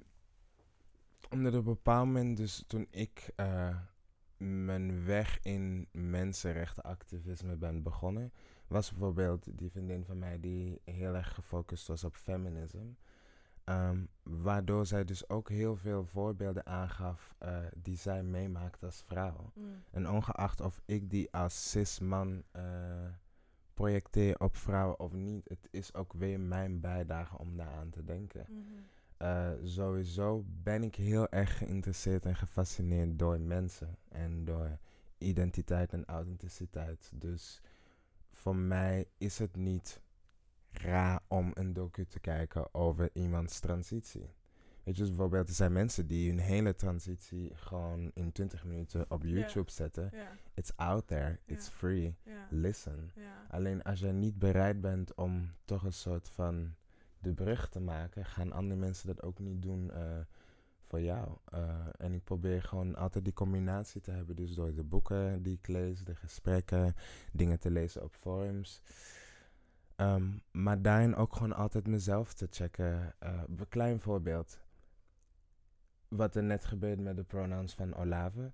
[1.30, 3.76] omdat op een bepaald moment, dus toen ik eh,
[4.36, 8.32] mijn weg in mensenrechtenactivisme ben begonnen,
[8.66, 12.94] was bijvoorbeeld die vriendin van mij die heel erg gefocust was op feminisme.
[13.70, 19.52] Ehm, waardoor zij dus ook heel veel voorbeelden aangaf eh, die zij meemaakt als vrouw.
[19.54, 19.82] Mm.
[19.90, 22.62] En ongeacht of ik die als cis-man eh,
[23.74, 28.46] projecteer op vrouwen of niet, het is ook weer mijn bijdrage om daaraan te denken.
[29.16, 34.78] Eh, sowieso ben ik heel erg geïnteresseerd en gefascineerd door mensen en door
[35.18, 37.10] identiteit en authenticiteit.
[37.14, 37.60] Dus
[38.32, 40.00] voor mij is het niet
[40.72, 44.34] raar om een docu te kijken over iemands transitie.
[44.84, 49.04] Weet je, dus bijvoorbeeld, er zijn mensen die hun hele transitie gewoon in 20 minuten
[49.08, 50.10] op YouTube zetten.
[50.54, 52.16] It's out there, it's free,
[52.50, 53.10] listen.
[53.48, 56.74] Alleen als jij niet bereid bent om toch een soort van
[57.18, 60.18] de brug te maken, gaan andere mensen dat ook niet doen eh,
[60.90, 61.36] voor jou.
[61.44, 64.36] Eh, en ik probeer gewoon altijd die combinatie te hebben.
[64.36, 66.94] Dus door de boeken die ik lees, de gesprekken,
[67.32, 68.82] dingen te lezen op forums.
[70.00, 73.14] Ehm, maar daarin ook gewoon altijd mezelf te checken.
[73.18, 74.60] Eh, een klein voorbeeld.
[76.08, 78.52] Wat er net gebeurde met de pronouns van Olave.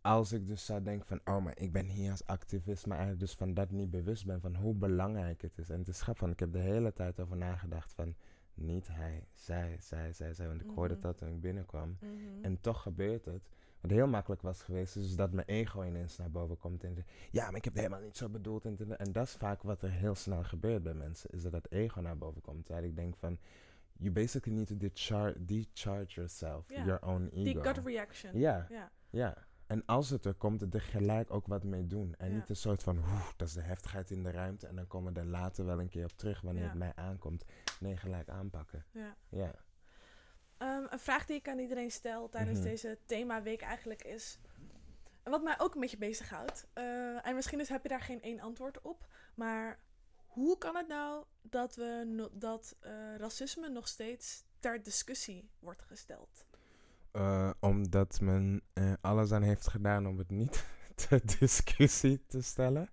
[0.00, 3.26] als ik dus zou denken van, oh, maar ik ben hier als activist, maar eigenlijk
[3.26, 5.70] dus van dat niet bewust ben van hoe belangrijk het is.
[5.70, 8.14] En het is grappig, want ik heb de hele tijd over nagedacht van,
[8.54, 10.46] niet hij, zij, zij, zij, zij.
[10.48, 11.02] Want ik hoorde Mhm.
[11.02, 11.96] dat toen ik binnenkwam.
[12.00, 12.44] Mhm.
[12.44, 13.48] En toch gebeurt het.
[13.86, 16.84] Wat heel makkelijk was geweest, is dus dat mijn ego ineens naar boven komt.
[16.84, 18.64] En ja, maar ik heb het helemaal niet zo bedoeld.
[18.64, 21.30] En, en dat is vaak wat er heel snel gebeurt bij mensen.
[21.30, 22.64] Is dat dat ego naar boven komt.
[22.64, 23.38] Terwijl ik denk van,
[23.92, 27.42] you basically need to decharge, decharge yourself, your own ego.
[27.42, 28.38] Die gut reaction.
[28.38, 28.66] Ja,
[29.10, 29.34] Ja.
[29.66, 32.14] En als het er komt, er gelijk ook wat mee doen.
[32.18, 34.66] En niet een soort van, oeh, dat is de heftigheid in de ruimte.
[34.66, 37.44] En dan komen we er later wel een keer op terug wanneer het mij aankomt.
[37.80, 38.84] Nee, gelijk aanpakken.
[39.28, 39.54] ja.
[40.58, 42.68] Ehm, een vraag die ik aan iedereen stel tijdens Mhm.
[42.68, 44.38] deze themaweek eigenlijk is...
[45.22, 46.66] En wat mij ook een beetje bezighoudt.
[46.72, 49.06] eh en misschien dus heb je daar geen één antwoord op.
[49.34, 49.78] Maar
[50.26, 55.82] hoe kan het nou dat, we no- dat eh, racisme nog steeds ter discussie wordt
[55.82, 56.46] gesteld?
[57.12, 58.62] Eh, omdat men
[59.00, 60.64] alles aan heeft gedaan om het niet
[61.08, 62.88] ter discussie te stellen.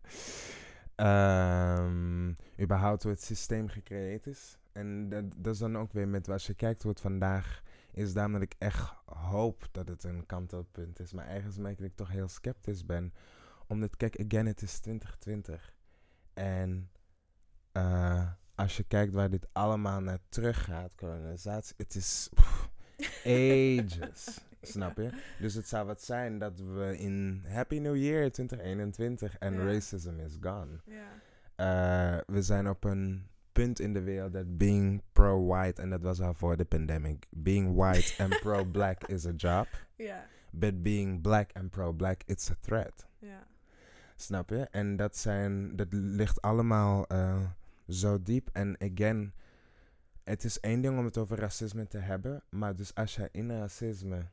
[0.95, 4.57] Ehm überhaupt hoe het systeem gecreëerd is.
[4.73, 8.13] En dat, dat is dan ook weer met, als je kijkt hoe het vandaag is,
[8.13, 11.13] daarom dat ik echt hoop dat het een kantelpunt is.
[11.13, 13.13] Maar ergens merk ik dat ik toch heel sceptisch ben.
[13.67, 15.75] Omdat, kijk, again, het is 2020.
[16.33, 16.89] En
[17.71, 22.69] eh, als je kijkt waar dit allemaal naar terug gaat, kolonisatie, het is pff,
[23.25, 24.39] ages.
[24.61, 25.09] Snap je?
[25.39, 30.37] Dus het zou wat zijn dat we in Happy New Year 2021 en racism is
[30.41, 30.79] gone.
[30.85, 31.11] Ja.
[31.55, 36.21] Eh, we zijn op een punt in de wereld dat being pro-white, en dat was
[36.21, 40.25] al voor de pandemic, being white and pro-black is a job, Ja.
[40.51, 43.07] but being black and pro-black, it's a threat.
[43.19, 43.47] Ja.
[44.15, 44.67] Snap je?
[44.71, 47.41] En dat, zijn, dat ligt allemaal eh,
[47.87, 48.49] zo diep.
[48.53, 49.33] En again,
[50.23, 53.51] het is één ding om het over racisme te hebben, maar dus als je in
[53.51, 54.25] racisme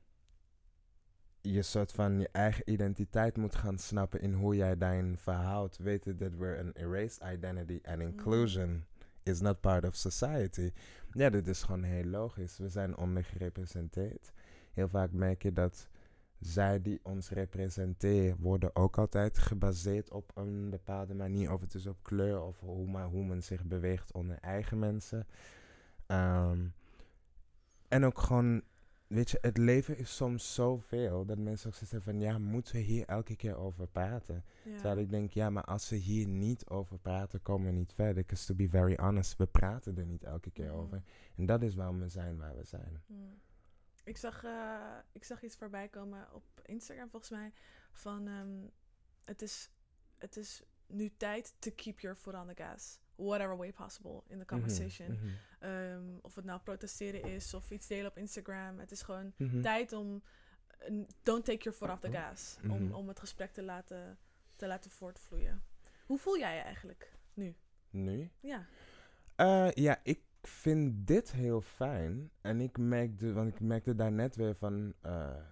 [1.40, 6.16] je soort van je eigen identiteit moet gaan snappen in hoe jij daarin verhoudt, weten
[6.16, 8.84] dat we're an erased identity and inclusion
[9.22, 10.72] is not part of society.
[11.12, 12.58] Ja, dit is gewoon heel logisch.
[12.58, 14.32] We zijn ondergerepresenteerd.
[14.72, 15.88] Heel vaak merk je dat
[16.40, 21.52] zij die ons representeren worden ook altijd gebaseerd op een bepaalde manier.
[21.52, 25.26] Of het is op kleur of hoe, maar hoe men zich beweegt onder eigen mensen.
[26.06, 26.66] Ehm,
[27.88, 28.62] en ook gewoon,
[29.10, 32.80] weet je, het leven is soms zoveel dat mensen ook hebben van, ja, moeten we
[32.80, 34.44] hier elke keer over praten?
[34.64, 34.72] Ja.
[34.74, 38.14] Terwijl ik denk, ja, maar als we hier niet over praten, komen we niet verder.
[38.14, 40.76] Because to be very honest, we praten er niet elke keer Mhm.
[40.76, 41.02] over.
[41.36, 43.02] En dat is waarom we zijn waar we zijn.
[44.04, 47.52] Ik zag, eh, ik zag iets voorbij komen op Instagram volgens mij.
[47.92, 48.66] Van ehm,
[49.24, 49.70] het, is,
[50.18, 52.98] het is nu tijd to keep your foot on the gas.
[53.26, 55.12] Whatever way possible in the conversation.
[55.12, 55.26] Mhm,
[55.58, 58.78] Ehm, of het nou protesteren is of iets delen op Instagram.
[58.78, 59.60] Het is gewoon mhm, mhm.
[59.62, 60.22] tijd om.
[60.80, 62.58] een- don't take your foot off the gas.
[62.62, 62.94] Om, Mhm.
[62.94, 64.18] om het gesprek te laten,
[64.56, 65.62] te laten voortvloeien.
[66.06, 67.54] Hoe voel jij je eigenlijk nu?
[67.90, 68.30] Nu?
[68.40, 68.66] Ja.
[69.36, 72.30] Eh, ja, ik vind dit heel fijn.
[72.40, 74.94] En ik merkte, want ik merkte daar net weer van.
[75.00, 75.44] eh,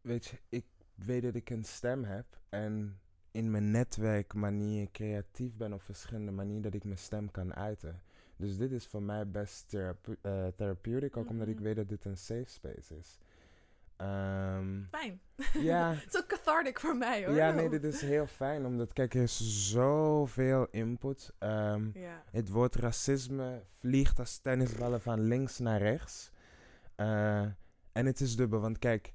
[0.00, 2.40] weet je, ik weet dat ik een stem heb.
[2.48, 3.00] En
[3.36, 8.00] in mijn netwerk manier creatief ben op verschillende manieren dat ik mijn stem kan uiten.
[8.36, 11.62] Dus dit is voor mij best therape eh, therapeutic, ook omdat ik Mhm.
[11.64, 13.18] weet dat dit een safe space is.
[13.96, 15.20] Ehm, Fijn.
[15.70, 17.34] ja, Het is ook cathartic voor mij hoor.
[17.34, 21.32] ja, nee, dit is heel fijn, omdat kijk, er is zoveel input.
[21.38, 22.22] Ehm, Ja.
[22.30, 26.30] het woord racisme vliegt als tennisballen van links naar rechts.
[26.94, 27.40] Eh,
[27.92, 29.12] en het is dubbel, want kijk,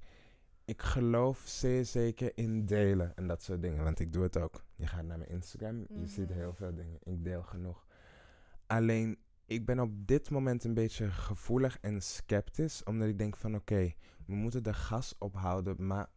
[0.71, 3.83] ik geloof zeer zeker in delen en dat soort dingen.
[3.83, 4.63] Want ik doe het ook.
[4.75, 6.37] Je gaat naar mijn Instagram, je ziet Mhm.
[6.37, 6.97] heel veel dingen.
[7.03, 7.85] Ik deel genoeg.
[8.67, 13.55] Alleen, ik ben op dit moment een beetje gevoelig en sceptisch, omdat ik denk van
[13.55, 13.93] oké,
[14.25, 16.09] we moeten de gas ophouden, maar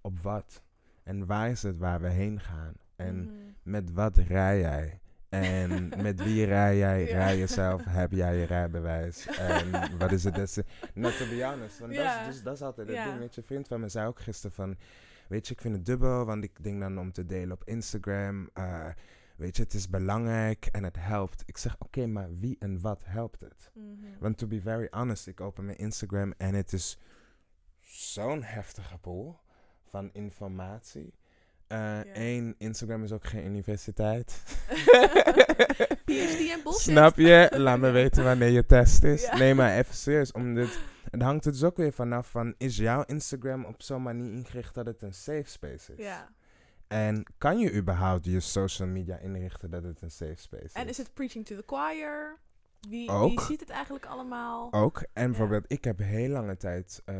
[0.00, 0.62] op wat?
[1.02, 2.74] En waar is het waar we heen gaan?
[2.96, 3.32] En Mhm.
[3.62, 5.00] met wat rij jij?
[5.28, 7.06] En met wie rij jij?
[7.06, 7.14] Ja.
[7.16, 7.82] Rij jezelf?
[7.84, 9.26] Heb jij je rijbewijs?
[9.26, 10.64] En wat is het beste?
[10.94, 11.78] Nou, to be honest.
[11.78, 12.18] Want Ja.
[12.18, 13.04] dat, is, dus, dat is altijd het Ja.
[13.04, 13.18] ding.
[13.18, 14.76] Weet je, vriend van me zei ook gisteren van...
[15.28, 18.50] Weet je, ik vind het dubbel, want ik denk dan om te delen op Instagram.
[18.54, 18.86] eh,
[19.36, 21.42] weet je, het is belangrijk en het helpt.
[21.46, 23.70] Ik zeg, oké, maar wie en wat helpt het?
[23.74, 23.86] Mhm.
[24.18, 26.98] Want to be very honest, ik open mijn Instagram en het is
[27.80, 29.38] zo'n heftige pool
[29.90, 31.14] van informatie.
[31.66, 34.42] Eh Eén, Instagram is ook geen universiteit.
[36.06, 36.80] PhD en bullshit.
[36.80, 37.50] Snap je?
[37.56, 39.30] Laat me weten wanneer je test is.
[39.38, 40.32] Nee, maar even serieus.
[40.32, 40.78] Omdat
[41.10, 42.54] het hangt er dus ook weer vanaf van...
[42.58, 46.04] Is jouw Instagram op zo'n manier ingericht dat het een safe space is?
[46.04, 46.28] Ja.
[46.88, 50.96] En kan je überhaupt je social media inrichten dat het een safe space En is
[50.96, 52.38] het preaching to the choir?
[52.88, 53.28] Wie, Ook.
[53.28, 54.72] wie ziet het eigenlijk allemaal?
[54.72, 55.06] Ook.
[55.12, 57.02] En bijvoorbeeld, ik heb heel lange tijd...
[57.04, 57.16] eh,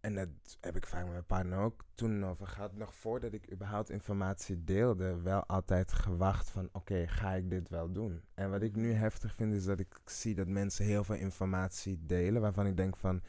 [0.00, 0.28] en dat
[0.60, 2.76] heb ik vaak met mijn partner ook toen over gehad.
[2.76, 7.92] Nog voordat ik überhaupt informatie deelde, wel altijd gewacht van oké, ga ik dit wel
[7.92, 8.22] doen?
[8.34, 11.98] En wat ik nu heftig vind is dat ik zie dat mensen heel veel informatie
[12.06, 13.22] delen waarvan ik denk van,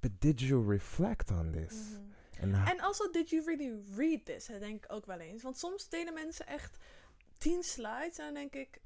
[0.00, 1.74] but did you reflect on this?
[1.74, 2.06] Mhm.
[2.40, 4.46] En, En also, did you really read this?
[4.46, 5.42] Dat denk ik ook wel eens.
[5.42, 6.78] Want soms delen mensen echt
[7.38, 8.80] tien slides en dan denk ik,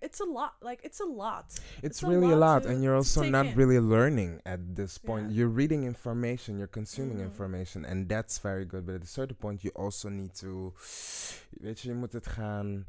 [0.00, 0.52] it's a lot.
[0.62, 1.44] Like, it's a lot.
[1.82, 3.54] It's really a lot and you're also not in.
[3.56, 5.26] really learning at this point.
[5.28, 5.36] Yeah.
[5.36, 7.24] You're reading information, you're consuming Mhm.
[7.24, 8.84] information, and that's very good.
[8.84, 10.72] But at a certain point, you also need to,
[11.60, 12.86] weet je, je moet het gaan,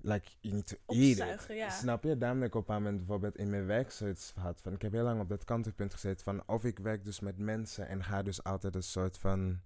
[0.00, 1.46] like, you need to eat it.
[1.56, 1.70] Ja.
[1.70, 2.18] Snap je?
[2.18, 4.92] Daarom dat ik op een moment bijvoorbeeld in mijn werk zoiets had van, ik heb
[4.92, 8.22] heel lang op dat kantelpunt gezeten van, of ik werk dus met mensen en ga
[8.22, 9.58] dus altijd een soort van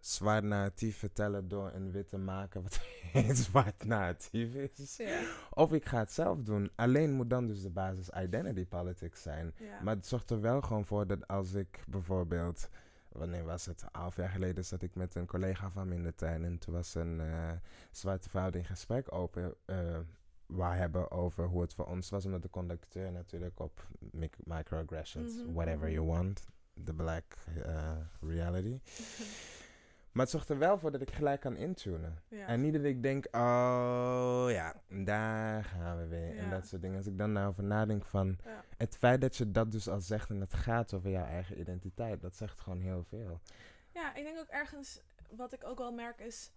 [0.00, 2.80] zwart narratief vertellen door een witte maker wat
[3.12, 4.96] een zwart narratief is.
[4.96, 5.20] Ja.
[5.50, 6.70] Of ik ga het zelf doen.
[6.74, 9.54] Alleen moet dan dus de basis identity politics zijn.
[9.58, 9.82] Ja.
[9.82, 12.68] Maar het zorgt er wel gewoon voor dat als ik bijvoorbeeld...
[13.10, 13.82] Wanneer was het?
[13.82, 16.44] Een half jaar geleden zat ik met een collega van me in de tuin.
[16.44, 17.50] En toen was een eh,
[17.90, 19.98] zwarte vrouw die een gesprek open eh
[20.46, 22.24] wou hebben over hoe het voor ons was.
[22.24, 26.46] Omdat de conducteur natuurlijk op mic- microaggressions, Mhm, whatever you want,
[26.84, 27.24] the black
[27.64, 28.78] eh, reality.
[30.12, 32.22] Maar het zorgt er wel voor dat ik gelijk kan intunen.
[32.28, 32.46] Ja.
[32.46, 36.36] En niet dat ik denk, oh ja, daar gaan we weer.
[36.36, 36.96] En dat soort dingen.
[36.96, 38.38] Als ik dan daarover nadenk van...
[38.44, 38.64] Ja.
[38.76, 42.20] Het feit dat je dat dus al zegt en het gaat over jouw eigen identiteit.
[42.20, 43.40] Dat zegt gewoon heel veel.
[43.92, 45.00] Ja, ik denk ook ergens,
[45.30, 46.52] wat ik ook wel merk is,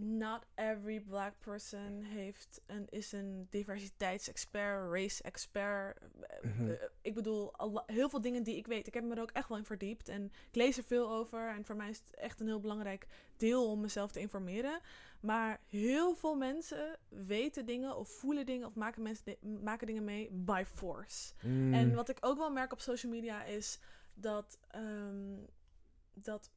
[0.00, 5.98] not every black person heeft een, is een diversiteitsexpert, race-expert.
[6.42, 6.70] Mhm.
[6.70, 7.52] eh, ik bedoel,
[7.86, 8.86] heel veel dingen die ik weet.
[8.86, 11.48] Ik heb me er ook echt wel in verdiept en ik lees er veel over.
[11.48, 14.80] En voor mij is het echt een heel belangrijk deel om mezelf te informeren.
[15.20, 20.30] Maar heel veel mensen weten dingen of voelen dingen of maken, mensen maken dingen mee
[20.32, 21.32] by force.
[21.42, 21.74] Mm.
[21.74, 23.78] En wat ik ook wel merk op social media is
[24.14, 25.36] dat, ehm,
[26.14, 26.50] dat,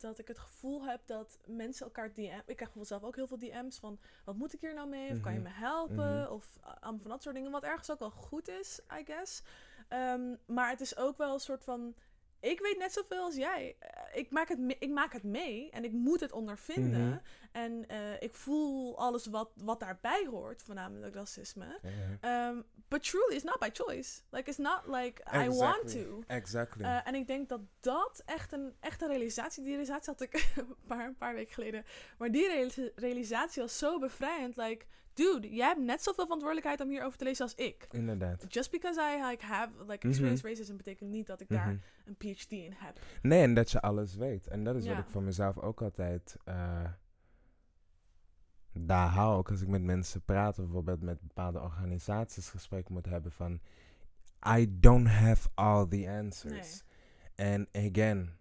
[0.00, 2.20] dat ik het gevoel heb dat mensen elkaar DM.
[2.22, 5.10] Ik krijg bijvoorbeeld zelf ook heel veel DM's van: wat moet ik hier nou mee?
[5.12, 5.48] Of kan je Mhm.
[5.48, 6.20] me helpen?
[6.22, 6.32] Mhm.
[6.32, 7.50] Of uh, allemaal van dat soort dingen.
[7.50, 9.42] Wat ergens ook wel goed is, I guess.
[9.88, 11.94] Ehm, maar het is ook wel een soort van.
[12.40, 13.76] Ik weet net zoveel als jij.
[13.78, 17.06] Eh, ik, maak het me- ik maak het mee en ik moet het ondervinden.
[17.08, 17.18] Mhm.
[17.52, 21.78] En eh, ik voel alles wat, wat daarbij hoort, voornamelijk racisme.
[22.24, 24.20] Um, but truly, it's not by choice.
[24.30, 26.22] Like, it's not like I want to.
[26.26, 26.84] Exactly.
[26.84, 29.62] Uh, en ik denk dat dat echt een, echt een realisatie...
[29.62, 31.84] Die realisatie had ik een paar, een paar weken geleden.
[32.18, 34.56] Maar die realis- realisatie was zo bevrijdend.
[34.56, 34.84] Like,
[35.20, 37.86] dude, jij hebt net zoveel verantwoordelijkheid om hierover te lezen als ik.
[37.90, 38.44] Inderdaad.
[38.48, 40.08] Just because I like, have like, Mhm.
[40.08, 40.76] experienced racism...
[40.76, 41.78] betekent niet dat ik daar Mhm.
[42.04, 42.98] een PhD in heb.
[43.22, 44.46] Nee, en dat je alles weet.
[44.48, 44.90] En dat is Ja.
[44.94, 46.84] wat ik voor mezelf ook altijd eh,
[48.72, 49.36] daar hou.
[49.38, 53.60] Ook als ik met mensen praat, bijvoorbeeld met bepaalde organisaties gesprek moet hebben van...
[54.56, 56.82] I don't have all the answers.
[57.34, 58.38] En again,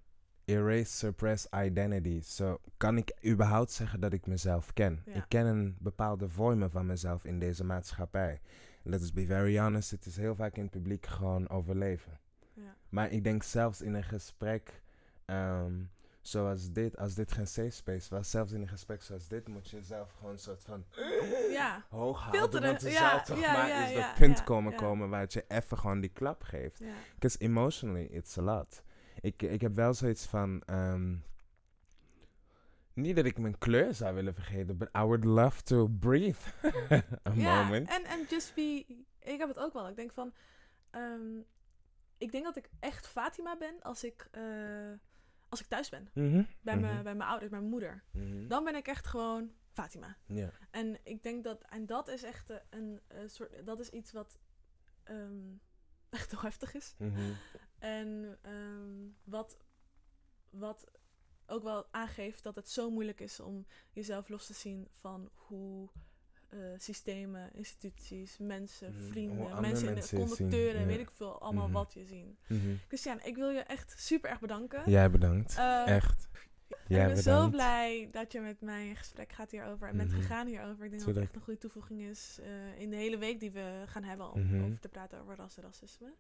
[0.50, 2.22] erase, suppress identity.
[2.22, 5.02] So, kan ik überhaupt zeggen dat ik mezelf ken?
[5.06, 5.14] Ja.
[5.14, 8.42] Ik ken een bepaalde vormen van mezelf in deze maatschappij.
[8.84, 12.20] Let's be very honest, het is heel vaak in het publiek gewoon overleven.
[12.54, 12.76] Ja.
[12.90, 14.82] Maar ik denk zelfs in een gesprek
[15.26, 15.74] ehm,
[16.22, 19.70] zoals dit, als dit geen safe space was, zelfs in een gesprek zoals dit, moet
[19.70, 20.86] je jezelf gewoon een soort van
[21.52, 21.86] Ja.
[21.90, 22.40] hoog houden.
[22.40, 25.34] Filteren, Want er ja, zou toch ja, maar eens dat punt komen komen waar het
[25.34, 26.82] je even gewoon die klap geeft.
[27.14, 28.82] Because emotionally, it's a lot.
[29.22, 30.62] Ik, ik heb wel zoiets van.
[30.66, 31.16] ehm,
[32.94, 36.40] niet dat ik mijn kleur zou willen vergeten, but I would love to breathe
[37.28, 37.90] a moment.
[37.90, 38.86] En, en just be...
[39.20, 39.90] Ik heb het ook wel.
[39.90, 40.34] Ik denk van...
[40.90, 41.38] ehm,
[42.18, 44.92] ik denk dat ik echt Fatima ben als ik, eh,
[45.50, 46.10] als ik thuis ben.
[46.14, 48.04] Mhm, Bij, mhm, mijn, bij mijn ouders, bij mijn moeder.
[48.12, 48.48] mhm.
[48.48, 50.18] Dan ben ik echt gewoon Fatima.
[50.72, 51.64] En ik denk dat...
[51.64, 53.66] En dat is echt eh, een eh, soort...
[53.66, 54.40] Dat is iets wat...
[55.04, 55.56] ehm,
[56.10, 56.96] echt heel heftig is.
[56.98, 57.32] mhm.
[57.80, 59.58] En ehm, wat,
[60.50, 60.86] wat
[61.48, 65.90] ook wel aangeeft dat het zo moeilijk is om jezelf los te zien van hoe
[66.50, 70.88] eh, systemen, instituties, mensen, Mhm, vrienden, mensen, in de conducteuren, ja.
[70.88, 71.74] weet ik veel, allemaal Mhm.
[71.74, 72.38] wat je zien.
[72.48, 72.60] Mhm.
[72.88, 74.82] Christian, ik wil je echt super erg bedanken.
[74.92, 75.56] Jij bedankt.
[75.58, 76.28] Eh, Echt.
[76.88, 77.24] Jij ik ben bedankt.
[77.44, 80.84] zo blij dat je met mij in gesprek gaat hierover en bent gegaan hierover.
[80.86, 83.52] Ik denk dat het echt een goede toevoeging is eh, in de hele week die
[83.52, 86.14] we gaan hebben om over te praten over ras en racisme.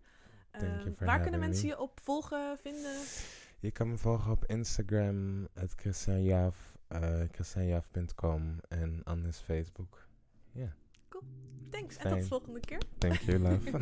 [0.51, 1.71] Thank you Ehm, for waar kunnen mensen me.
[1.73, 2.95] je op volgen, vinden?
[3.59, 10.07] Je kan me volgen op Instagram, het christianjaaf, eh christianjaaf.com en anders Facebook.
[11.69, 12.81] Thanks en tot de volgende keer.
[12.97, 13.71] Thank you, love.